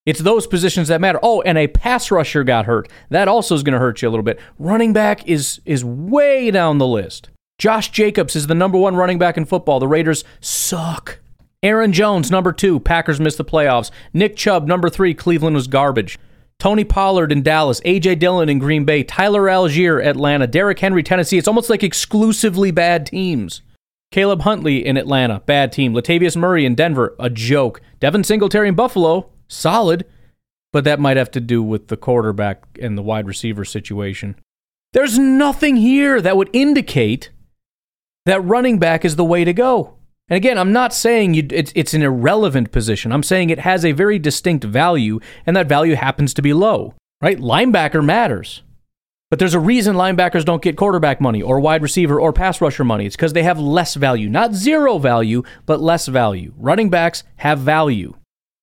[0.04, 1.20] It's those positions that matter.
[1.22, 2.86] Oh, and a pass rusher got hurt.
[3.08, 4.38] That also is going to hurt you a little bit.
[4.58, 7.30] Running back is is way down the list.
[7.62, 9.78] Josh Jacobs is the number one running back in football.
[9.78, 11.20] The Raiders suck.
[11.62, 12.80] Aaron Jones, number two.
[12.80, 13.92] Packers missed the playoffs.
[14.12, 15.14] Nick Chubb, number three.
[15.14, 16.18] Cleveland was garbage.
[16.58, 17.80] Tony Pollard in Dallas.
[17.84, 18.16] A.J.
[18.16, 19.04] Dillon in Green Bay.
[19.04, 20.48] Tyler Allgeier, Atlanta.
[20.48, 21.38] Derrick Henry, Tennessee.
[21.38, 23.62] It's almost like exclusively bad teams.
[24.10, 25.38] Caleb Huntley in Atlanta.
[25.46, 25.94] Bad team.
[25.94, 27.14] Latavius Murray in Denver.
[27.20, 27.80] A joke.
[28.00, 29.30] Devin Singletary in Buffalo.
[29.46, 30.04] Solid.
[30.72, 34.34] But that might have to do with the quarterback and the wide receiver situation.
[34.94, 37.30] There's nothing here that would indicate
[38.26, 39.94] that running back is the way to go.
[40.28, 43.12] And again, I'm not saying you, it's, it's an irrelevant position.
[43.12, 46.94] I'm saying it has a very distinct value, and that value happens to be low,
[47.20, 47.38] right?
[47.38, 48.62] Linebacker matters.
[49.30, 52.84] But there's a reason linebackers don't get quarterback money or wide receiver or pass rusher
[52.84, 53.06] money.
[53.06, 54.28] It's because they have less value.
[54.28, 56.52] Not zero value, but less value.
[56.58, 58.14] Running backs have value.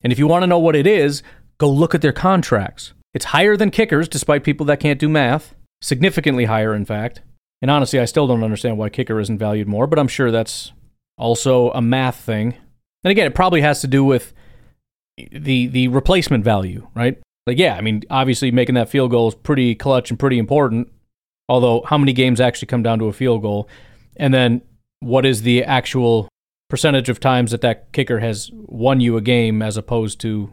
[0.03, 1.23] And if you want to know what it is,
[1.57, 2.93] go look at their contracts.
[3.15, 5.55] It's higher than kickers, despite people that can't do math.
[5.81, 7.21] Significantly higher, in fact.
[7.61, 10.71] And honestly, I still don't understand why kicker isn't valued more, but I'm sure that's
[11.17, 12.55] also a math thing.
[13.03, 14.33] And again, it probably has to do with
[15.31, 17.17] the the replacement value, right?
[17.45, 20.91] Like yeah, I mean, obviously making that field goal is pretty clutch and pretty important.
[21.49, 23.67] Although how many games actually come down to a field goal?
[24.15, 24.61] And then
[24.99, 26.29] what is the actual
[26.69, 30.51] percentage of times that that kicker has won you a game as opposed to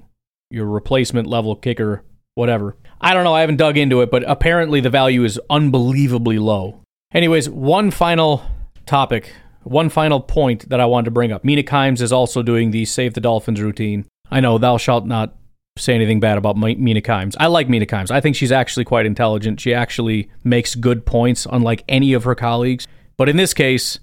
[0.51, 2.03] your replacement level kicker,
[2.35, 2.77] whatever.
[3.01, 6.81] I don't know, I haven't dug into it, but apparently the value is unbelievably low.
[7.13, 8.43] Anyways, one final
[8.85, 11.45] topic, one final point that I wanted to bring up.
[11.45, 14.07] Mina Kimes is also doing the Save the Dolphins routine.
[14.31, 15.37] I know thou shalt not
[15.79, 17.37] say anything bad about Mina Kimes.
[17.39, 18.11] I like Mina Kimes.
[18.11, 19.61] I think she's actually quite intelligent.
[19.61, 22.87] She actually makes good points, unlike any of her colleagues.
[23.17, 23.99] But in this case,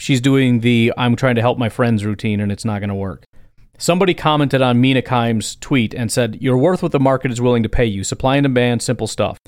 [0.00, 2.94] she's doing the I'm trying to help my friends routine and it's not going to
[2.94, 3.24] work.
[3.78, 7.64] Somebody commented on Mina Kimes' tweet and said, You're worth what the market is willing
[7.64, 8.04] to pay you.
[8.04, 9.38] Supply and demand, simple stuff.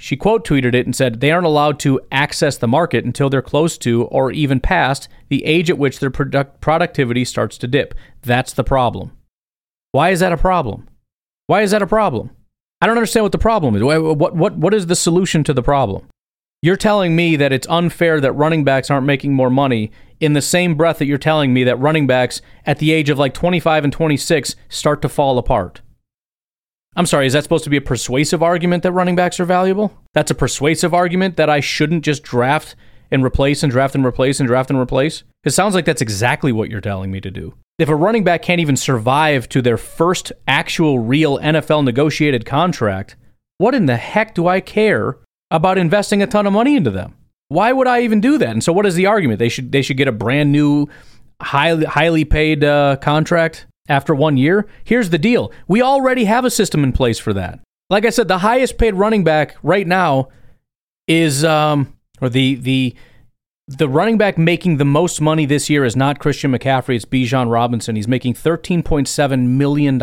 [0.00, 3.42] She quote tweeted it and said, They aren't allowed to access the market until they're
[3.42, 7.94] close to or even past the age at which their product- productivity starts to dip.
[8.22, 9.10] That's the problem.
[9.90, 10.88] Why is that a problem?
[11.48, 12.30] Why is that a problem?
[12.80, 13.82] I don't understand what the problem is.
[13.82, 16.06] What, what, what is the solution to the problem?
[16.62, 19.90] You're telling me that it's unfair that running backs aren't making more money
[20.20, 23.18] in the same breath that you're telling me that running backs at the age of
[23.18, 25.80] like 25 and 26 start to fall apart.
[26.98, 29.96] I'm sorry, is that supposed to be a persuasive argument that running backs are valuable?
[30.14, 32.74] That's a persuasive argument that I shouldn't just draft
[33.12, 35.22] and replace and draft and replace and draft and replace?
[35.44, 37.54] It sounds like that's exactly what you're telling me to do.
[37.78, 43.14] If a running back can't even survive to their first actual real NFL negotiated contract,
[43.58, 45.18] what in the heck do I care
[45.52, 47.14] about investing a ton of money into them?
[47.46, 48.50] Why would I even do that?
[48.50, 49.38] And so, what is the argument?
[49.38, 50.88] They should they should get a brand new,
[51.40, 54.66] highly highly paid uh, contract after one year.
[54.84, 57.60] Here's the deal: we already have a system in place for that.
[57.90, 60.28] Like I said, the highest paid running back right now
[61.06, 62.94] is um, or the the
[63.68, 67.50] the running back making the most money this year is not Christian McCaffrey, it's Bijan
[67.50, 67.96] Robinson.
[67.96, 69.98] He's making $13.7 million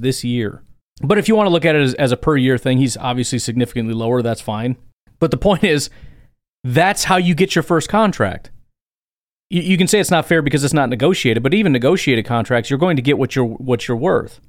[0.00, 0.62] this year.
[1.02, 2.96] But if you want to look at it as, as, a per year thing, he's
[2.96, 4.22] obviously significantly lower.
[4.22, 4.76] That's fine.
[5.18, 5.90] But the point is,
[6.64, 8.50] that's how you get your first contract.
[9.50, 12.70] You, you can say it's not fair because it's not negotiated, but even negotiated contracts,
[12.70, 14.40] you're going to get what you're, what you're worth.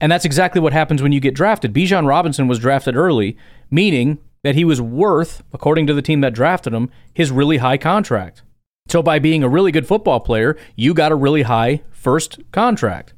[0.00, 1.72] And that's exactly what happens when you get drafted.
[1.72, 3.36] Bijan Robinson was drafted early,
[3.70, 7.78] meaning that he was worth, according to the team that drafted him, his really high
[7.78, 8.42] contract.
[8.88, 13.14] So by being a really good football player, you got a really high first contract.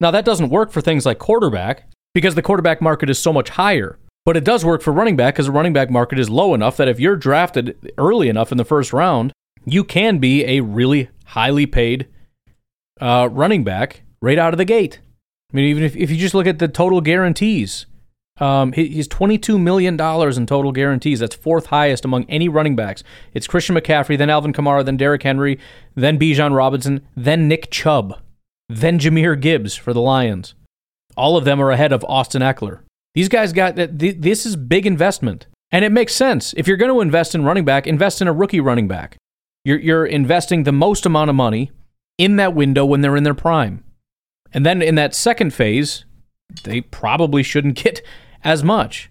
[0.00, 3.50] Now that doesn't work for things like quarterback because the quarterback market is so much
[3.50, 3.98] higher.
[4.26, 6.76] But it does work for running back because the running back market is low enough
[6.76, 9.32] that if you're drafted early enough in the first round,
[9.66, 12.06] you can be a really highly paid
[13.00, 15.00] uh, running back right out of the gate.
[15.52, 17.86] I mean, even if, if you just look at the total guarantees,
[18.38, 21.20] um, he's $22 million in total guarantees.
[21.20, 23.02] That's fourth highest among any running backs.
[23.34, 25.58] It's Christian McCaffrey, then Alvin Kamara, then Derrick Henry,
[25.94, 28.20] then Bijan Robinson, then Nick Chubb,
[28.68, 30.54] then Jahmyr Gibbs for the Lions.
[31.16, 32.80] All of them are ahead of Austin Ekeler.
[33.14, 33.98] These guys got that.
[33.98, 35.46] This is big investment.
[35.72, 36.52] And it makes sense.
[36.56, 39.16] If you're going to invest in running back, invest in a rookie running back.
[39.66, 41.72] You're, you're investing the most amount of money
[42.18, 43.82] in that window when they're in their prime.
[44.52, 46.04] And then in that second phase,
[46.62, 48.00] they probably shouldn't get
[48.44, 49.10] as much.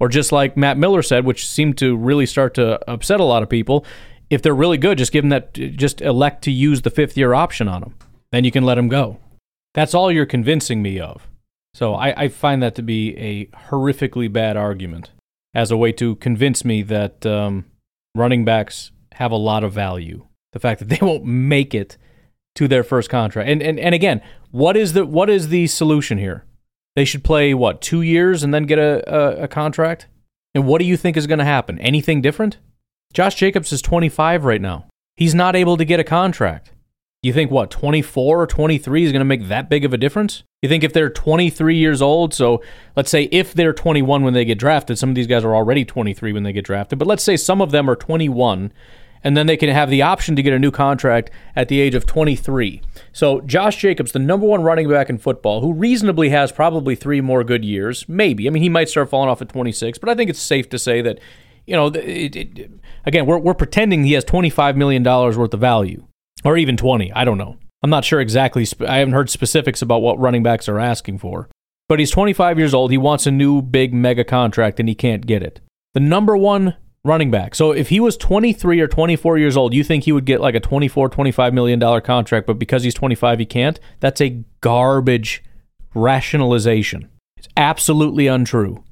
[0.00, 3.42] Or just like Matt Miller said, which seemed to really start to upset a lot
[3.42, 3.84] of people,
[4.30, 7.34] if they're really good, just give them that, just elect to use the fifth year
[7.34, 7.94] option on them.
[8.32, 9.18] Then you can let them go.
[9.74, 11.28] That's all you're convincing me of.
[11.74, 15.10] So I, I find that to be a horrifically bad argument
[15.52, 17.66] as a way to convince me that um,
[18.14, 20.26] running backs have a lot of value.
[20.52, 21.96] The fact that they won't make it
[22.56, 23.48] to their first contract.
[23.48, 26.44] And, and, and again, what is the what is the solution here?
[26.96, 30.08] They should play what two years and then get a, a, a contract.
[30.54, 31.78] And what do you think is going to happen?
[31.78, 32.58] Anything different?
[33.12, 34.86] Josh Jacobs is 25 right now.
[35.16, 36.72] He's not able to get a contract.
[37.22, 40.42] You think what 24 or 23 is going to make that big of a difference?
[40.62, 42.62] You think if they're 23 years old, so
[42.96, 45.84] let's say if they're 21 when they get drafted, some of these guys are already
[45.84, 48.72] 23 when they get drafted, but let's say some of them are 21
[49.22, 51.94] and then they can have the option to get a new contract at the age
[51.94, 52.82] of 23.
[53.12, 57.20] So, Josh Jacobs, the number one running back in football, who reasonably has probably three
[57.20, 58.46] more good years, maybe.
[58.46, 60.78] I mean, he might start falling off at 26, but I think it's safe to
[60.78, 61.18] say that,
[61.66, 62.70] you know, it, it,
[63.04, 66.06] again, we're, we're pretending he has $25 million worth of value,
[66.44, 67.12] or even 20.
[67.12, 67.56] I don't know.
[67.82, 68.66] I'm not sure exactly.
[68.86, 71.48] I haven't heard specifics about what running backs are asking for.
[71.88, 72.90] But he's 25 years old.
[72.92, 75.60] He wants a new big mega contract, and he can't get it.
[75.94, 77.54] The number one running back.
[77.54, 80.54] So if he was 23 or 24 years old, you think he would get like
[80.54, 83.80] a 24, 25 million dollar contract, but because he's 25 he can't?
[84.00, 85.42] That's a garbage
[85.94, 87.08] rationalization.
[87.36, 88.84] It's absolutely untrue.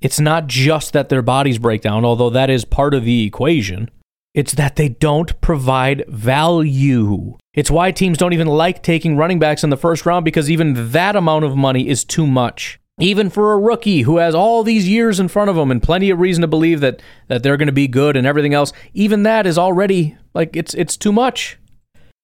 [0.00, 3.90] It's not just that their bodies break down, although that is part of the equation.
[4.32, 7.36] It's that they don't provide value.
[7.52, 10.92] It's why teams don't even like taking running backs in the first round because even
[10.92, 14.88] that amount of money is too much even for a rookie who has all these
[14.88, 17.66] years in front of him and plenty of reason to believe that that they're going
[17.66, 21.58] to be good and everything else, even that is already like it's it's too much.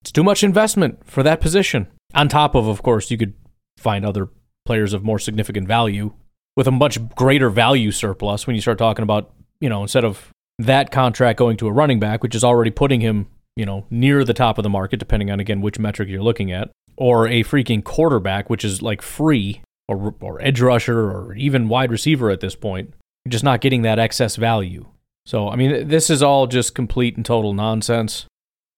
[0.02, 1.88] It's too much investment for that position.
[2.14, 3.34] On top of, of course, you could
[3.76, 4.28] find other
[4.64, 6.12] players of more significant value
[6.56, 10.30] with a much greater value surplus when you start talking about, you know, instead of
[10.58, 14.24] that contract going to a running back, which is already putting him, you know, near
[14.24, 17.42] the top of the market, depending on again which metric you're looking at, or a
[17.42, 22.40] freaking quarterback, which is like free or, or edge rusher or even wide receiver at
[22.40, 22.94] this point.
[23.24, 24.86] You're just not getting that excess value.
[25.24, 28.26] So, I mean, this is all just complete and total nonsense.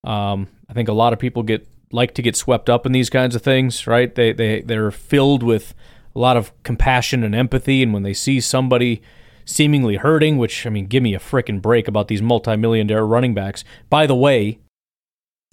[0.04, 3.10] Um, I think a lot of people get like to get swept up in these
[3.10, 4.14] kinds of things, right?
[4.14, 5.74] They they they're filled with
[6.14, 9.02] a lot of compassion and empathy, and when they see somebody
[9.44, 13.64] seemingly hurting, which I mean, give me a freaking break about these multi-millionaire running backs.
[13.90, 14.58] By the way,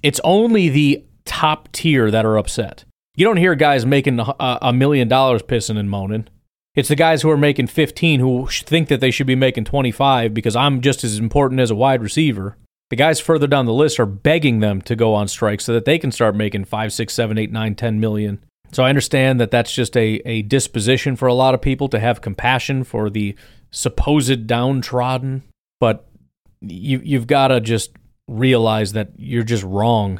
[0.03, 2.86] it's only the top tier that are upset.
[3.16, 6.28] You don't hear guys making a, million dollars pissing and moaning.
[6.76, 10.34] It's the guys who are making 15 who think that they should be making 25
[10.34, 12.57] because I'm just as important as a wide receiver.
[12.89, 15.86] The guys further down the list are begging them to go on strike so that
[15.86, 18.43] they can start making 5, 6, 7, 8, 9, 10 million.
[18.74, 21.99] So I understand that that's just a, a disposition for a lot of people to
[21.99, 23.36] have compassion for the
[23.72, 25.43] supposed downtrodden,
[25.80, 26.07] but
[26.61, 27.91] you you've got to just
[28.28, 30.20] realize that you're just wrong.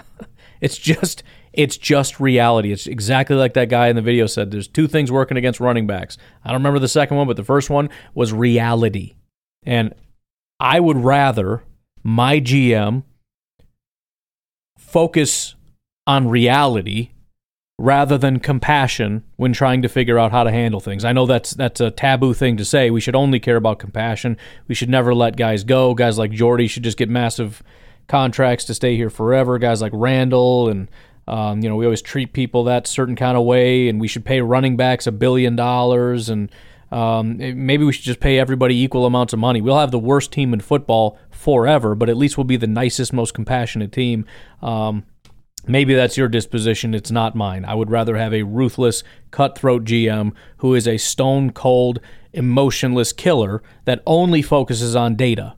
[0.60, 1.22] it's just
[1.52, 2.72] it's just reality.
[2.72, 4.50] It's exactly like that guy in the video said.
[4.50, 6.16] There's two things working against running backs.
[6.44, 9.14] I don't remember the second one, but the first one was reality.
[9.64, 9.94] And
[10.58, 11.62] I would rather
[12.02, 13.04] my GM
[14.78, 15.54] focus
[16.06, 17.10] on reality
[17.78, 21.04] rather than compassion when trying to figure out how to handle things.
[21.04, 22.90] I know that's that's a taboo thing to say.
[22.90, 24.36] We should only care about compassion.
[24.68, 25.94] We should never let guys go.
[25.94, 27.62] Guys like Jordy should just get massive
[28.06, 29.58] contracts to stay here forever.
[29.58, 30.88] Guys like Randall and
[31.30, 34.24] um, you know we always treat people that certain kind of way, and we should
[34.24, 36.50] pay running backs a billion dollars and.
[36.92, 39.60] Um, maybe we should just pay everybody equal amounts of money.
[39.60, 43.12] We'll have the worst team in football forever, but at least we'll be the nicest,
[43.12, 44.26] most compassionate team.
[44.60, 45.04] Um,
[45.66, 46.94] Maybe that's your disposition.
[46.94, 47.64] It's not mine.
[47.64, 52.00] I would rather have a ruthless, cutthroat GM who is a stone cold,
[52.32, 55.56] emotionless killer that only focuses on data.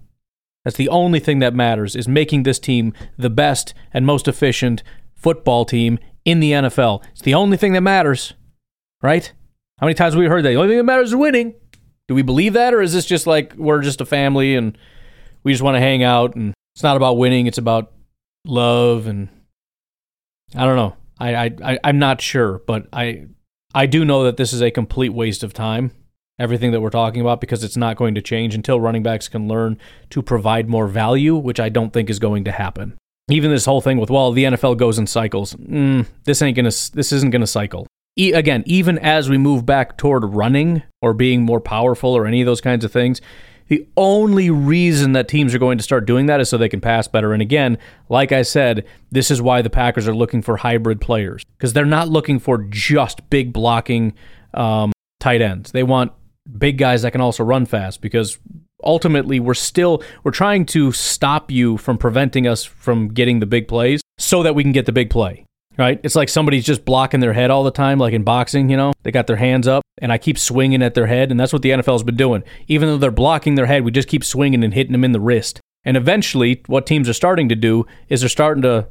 [0.64, 4.82] That's the only thing that matters is making this team the best and most efficient
[5.22, 7.02] football team in the NFL.
[7.12, 8.34] It's the only thing that matters,
[9.02, 9.32] right?
[9.78, 10.50] How many times have we heard that?
[10.50, 11.54] The only thing that matters is winning.
[12.08, 14.76] Do we believe that, or is this just like we're just a family and
[15.44, 17.92] we just want to hang out and it's not about winning, it's about
[18.44, 19.28] love and
[20.54, 20.96] I don't know.
[21.18, 23.26] I, I, I I'm not sure, but I
[23.74, 25.92] I do know that this is a complete waste of time.
[26.38, 29.46] Everything that we're talking about because it's not going to change until running backs can
[29.46, 29.78] learn
[30.10, 32.98] to provide more value, which I don't think is going to happen.
[33.32, 35.54] Even this whole thing with well, the NFL goes in cycles.
[35.54, 36.68] Mm, this ain't gonna.
[36.68, 37.86] This isn't gonna cycle.
[38.16, 42.42] E- again, even as we move back toward running or being more powerful or any
[42.42, 43.20] of those kinds of things,
[43.68, 46.80] the only reason that teams are going to start doing that is so they can
[46.82, 47.32] pass better.
[47.32, 47.78] And again,
[48.10, 51.86] like I said, this is why the Packers are looking for hybrid players because they're
[51.86, 54.12] not looking for just big blocking
[54.52, 55.72] um, tight ends.
[55.72, 56.12] They want
[56.58, 58.38] big guys that can also run fast because
[58.84, 63.68] ultimately we're still we're trying to stop you from preventing us from getting the big
[63.68, 65.44] plays so that we can get the big play
[65.78, 66.00] right?
[66.02, 68.92] It's like somebody's just blocking their head all the time, like in boxing, you know?
[69.02, 71.62] They got their hands up, and I keep swinging at their head, and that's what
[71.62, 72.42] the NFL's been doing.
[72.68, 75.20] Even though they're blocking their head, we just keep swinging and hitting them in the
[75.20, 75.60] wrist.
[75.84, 78.88] And eventually, what teams are starting to do is they're starting to,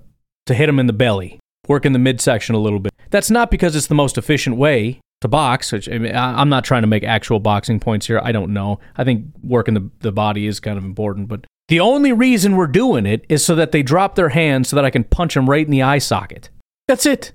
[0.47, 2.93] to hit them in the belly, work in the midsection a little bit.
[3.09, 6.65] That's not because it's the most efficient way to box, which I mean, I'm not
[6.65, 8.19] trying to make actual boxing points here.
[8.23, 8.79] I don't know.
[8.97, 12.67] I think working the, the body is kind of important, but the only reason we're
[12.67, 15.49] doing it is so that they drop their hands so that I can punch them
[15.49, 16.49] right in the eye socket.
[16.87, 17.31] That's it.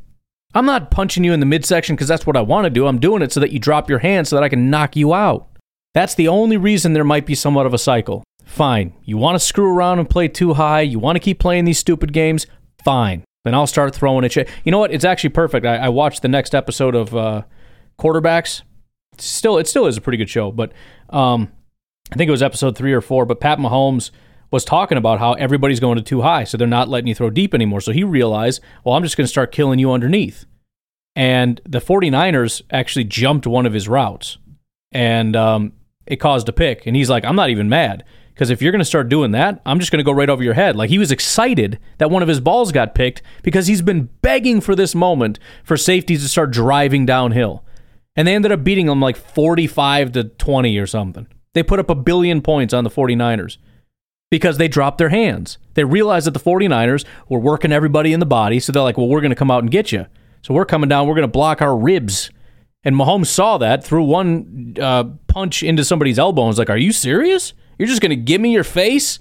[0.54, 2.86] I'm not punching you in the midsection because that's what I want to do.
[2.86, 5.14] I'm doing it so that you drop your hand so that I can knock you
[5.14, 5.48] out.
[5.94, 8.24] That's the only reason there might be somewhat of a cycle.
[8.44, 8.94] Fine.
[9.04, 10.80] You want to screw around and play too high.
[10.80, 12.46] You want to keep playing these stupid games.
[12.82, 13.24] Fine.
[13.44, 14.44] Then I'll start throwing at you.
[14.64, 14.92] You know what?
[14.92, 15.64] It's actually perfect.
[15.64, 17.42] I, I watched the next episode of uh,
[17.98, 18.62] Quarterbacks.
[19.18, 20.72] Still, it still is a pretty good show, but
[21.10, 21.50] um,
[22.12, 23.24] I think it was episode three or four.
[23.24, 24.10] But Pat Mahomes
[24.50, 27.30] was talking about how everybody's going to too high, so they're not letting you throw
[27.30, 27.80] deep anymore.
[27.80, 30.44] So he realized, well, I'm just going to start killing you underneath.
[31.14, 34.36] And the 49ers actually jumped one of his routes,
[34.92, 35.72] and um,
[36.06, 36.86] it caused a pick.
[36.86, 38.04] And he's like, I'm not even mad
[38.36, 40.44] because if you're going to start doing that, I'm just going to go right over
[40.44, 40.76] your head.
[40.76, 44.60] Like he was excited that one of his balls got picked because he's been begging
[44.60, 47.64] for this moment for safeties to start driving downhill.
[48.16, 51.26] And they ended up beating them like 45 to 20 or something.
[51.52, 53.58] They put up a billion points on the 49ers
[54.30, 55.58] because they dropped their hands.
[55.74, 59.08] They realized that the 49ers were working everybody in the body, so they're like, well,
[59.08, 60.06] we're going to come out and get you.
[60.42, 62.30] So we're coming down, we're going to block our ribs.
[62.84, 66.76] And Mahomes saw that, threw one uh, punch into somebody's elbow and was like, are
[66.76, 67.52] you serious?
[67.78, 69.18] You're just going to give me your face?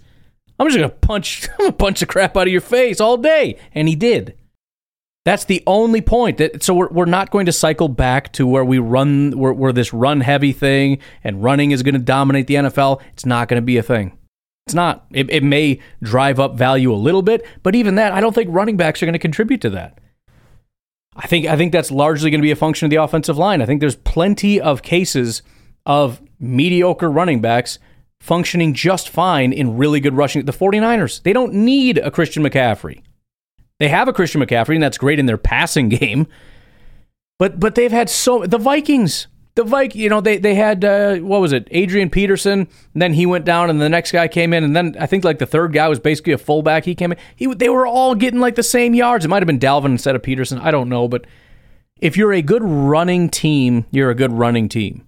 [0.59, 3.57] I'm just going to punch, punch the crap out of your face all day.
[3.73, 4.35] And he did.
[5.25, 6.37] That's the only point.
[6.37, 9.73] That, so we're, we're not going to cycle back to where we run, where, where
[9.73, 13.01] this run heavy thing and running is going to dominate the NFL.
[13.13, 14.17] It's not going to be a thing.
[14.67, 15.05] It's not.
[15.11, 18.49] It, it may drive up value a little bit, but even that, I don't think
[18.51, 19.99] running backs are going to contribute to that.
[21.15, 23.61] I think I think that's largely going to be a function of the offensive line.
[23.61, 25.43] I think there's plenty of cases
[25.85, 27.79] of mediocre running backs
[28.19, 30.43] functioning just fine in really good rushing.
[30.45, 33.01] The 49ers, they don't need a Christian McCaffrey.
[33.79, 36.27] They have a Christian McCaffrey, and that's great in their passing game.
[37.37, 41.17] But but they've had so the Vikings, the Viking, you know, they they had uh,
[41.17, 44.63] what was it, Adrian Peterson, then he went down, and the next guy came in,
[44.63, 46.85] and then I think like the third guy was basically a fullback.
[46.85, 49.25] He came in, he they were all getting like the same yards.
[49.25, 50.59] It might have been Dalvin instead of Peterson.
[50.59, 51.25] I don't know, but
[51.99, 55.05] if you're a good running team, you're a good running team.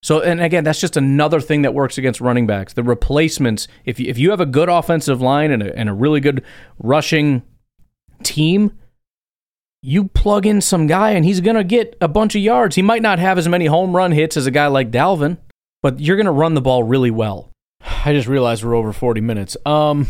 [0.00, 2.72] So, and again, that's just another thing that works against running backs.
[2.72, 5.92] The replacements, if you, if you have a good offensive line and a, and a
[5.92, 6.44] really good
[6.78, 7.42] rushing
[8.28, 8.72] team,
[9.82, 12.76] you plug in some guy and he's going to get a bunch of yards.
[12.76, 15.38] He might not have as many home run hits as a guy like Dalvin,
[15.82, 17.50] but you're going to run the ball really well.
[17.80, 19.56] I just realized we're over 40 minutes.
[19.64, 20.08] Um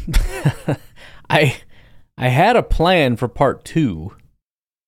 [1.30, 1.56] I
[2.16, 4.12] I had a plan for part 2.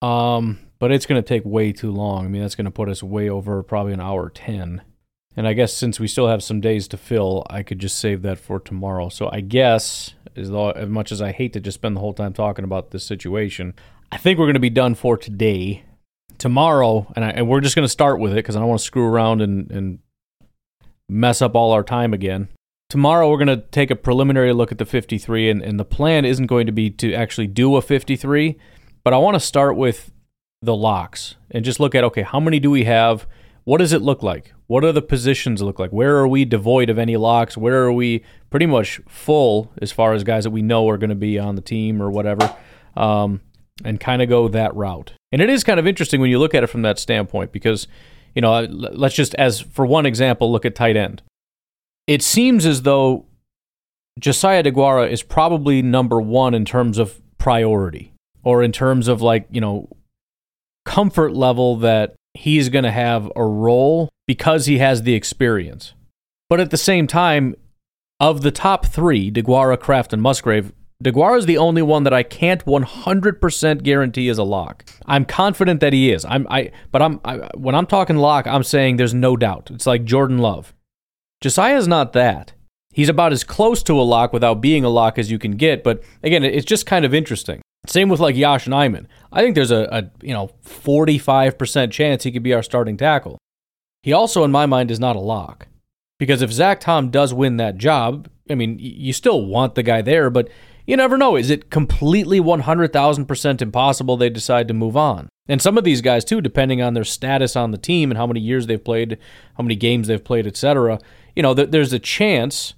[0.03, 2.24] Um but it's going to take way too long.
[2.24, 4.81] I mean, that's going to put us way over probably an hour 10.
[5.37, 8.22] And I guess since we still have some days to fill, I could just save
[8.22, 9.09] that for tomorrow.
[9.09, 12.14] So I guess, as, though, as much as I hate to just spend the whole
[12.14, 13.74] time talking about this situation,
[14.11, 15.85] I think we're going to be done for today.
[16.39, 18.81] Tomorrow, and, I, and we're just going to start with it because I don't want
[18.81, 19.99] to screw around and, and
[21.09, 22.49] mess up all our time again.
[22.89, 26.24] Tomorrow, we're going to take a preliminary look at the 53, and, and the plan
[26.24, 28.59] isn't going to be to actually do a 53,
[29.05, 30.11] but I want to start with
[30.62, 33.26] the locks and just look at okay, how many do we have?
[33.71, 34.53] What does it look like?
[34.66, 35.93] What are the positions look like?
[35.93, 37.57] Where are we devoid of any locks?
[37.57, 41.11] Where are we pretty much full as far as guys that we know are going
[41.11, 42.53] to be on the team or whatever?
[42.97, 43.43] Um,
[43.85, 45.12] and kind of go that route.
[45.31, 47.87] And it is kind of interesting when you look at it from that standpoint because,
[48.35, 51.23] you know, let's just, as for one example, look at tight end.
[52.09, 53.27] It seems as though
[54.18, 59.47] Josiah Deguara is probably number one in terms of priority or in terms of like,
[59.49, 59.89] you know,
[60.85, 65.93] comfort level that he's going to have a role because he has the experience.
[66.49, 67.55] But at the same time,
[68.18, 70.72] of the top three, Deguara, Kraft, and Musgrave,
[71.05, 74.84] Deguara is the only one that I can't 100% guarantee is a lock.
[75.07, 76.24] I'm confident that he is.
[76.24, 79.70] I'm I but I'm I, when I'm talking lock, I'm saying there's no doubt.
[79.70, 80.74] It's like Jordan Love.
[81.41, 82.53] Josiah's not that.
[82.93, 85.82] He's about as close to a lock without being a lock as you can get,
[85.82, 87.62] but again, it's just kind of interesting.
[87.87, 89.07] Same with like Yosh Nijman.
[89.33, 93.39] I think there's a, a you know 45% chance he could be our starting tackle.
[94.03, 95.68] He also, in my mind, is not a lock.
[96.18, 100.03] Because if Zach Tom does win that job, I mean, you still want the guy
[100.03, 100.49] there, but
[100.87, 101.37] you never know.
[101.37, 105.28] Is it completely 100,000% impossible they decide to move on?
[105.49, 108.26] And some of these guys, too, depending on their status on the team and how
[108.26, 109.18] many years they've played,
[109.57, 110.99] how many games they've played, etc.,
[111.35, 112.74] you know, there's a chance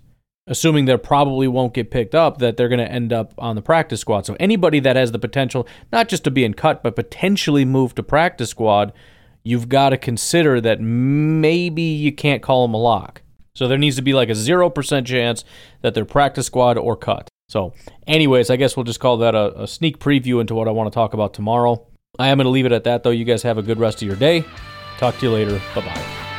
[0.46, 3.62] assuming they probably won't get picked up, that they're going to end up on the
[3.62, 4.26] practice squad.
[4.26, 7.94] So anybody that has the potential, not just to be in cut, but potentially move
[7.94, 8.92] to practice squad,
[9.44, 13.22] you've got to consider that maybe you can't call them a lock.
[13.54, 15.44] So there needs to be like a 0% chance
[15.82, 17.28] that they're practice squad or cut.
[17.48, 17.74] So,
[18.06, 20.90] anyways, I guess we'll just call that a, a sneak preview into what I want
[20.90, 21.86] to talk about tomorrow.
[22.18, 23.10] I am going to leave it at that, though.
[23.10, 24.44] You guys have a good rest of your day.
[24.98, 25.60] Talk to you later.
[25.74, 26.31] Bye bye.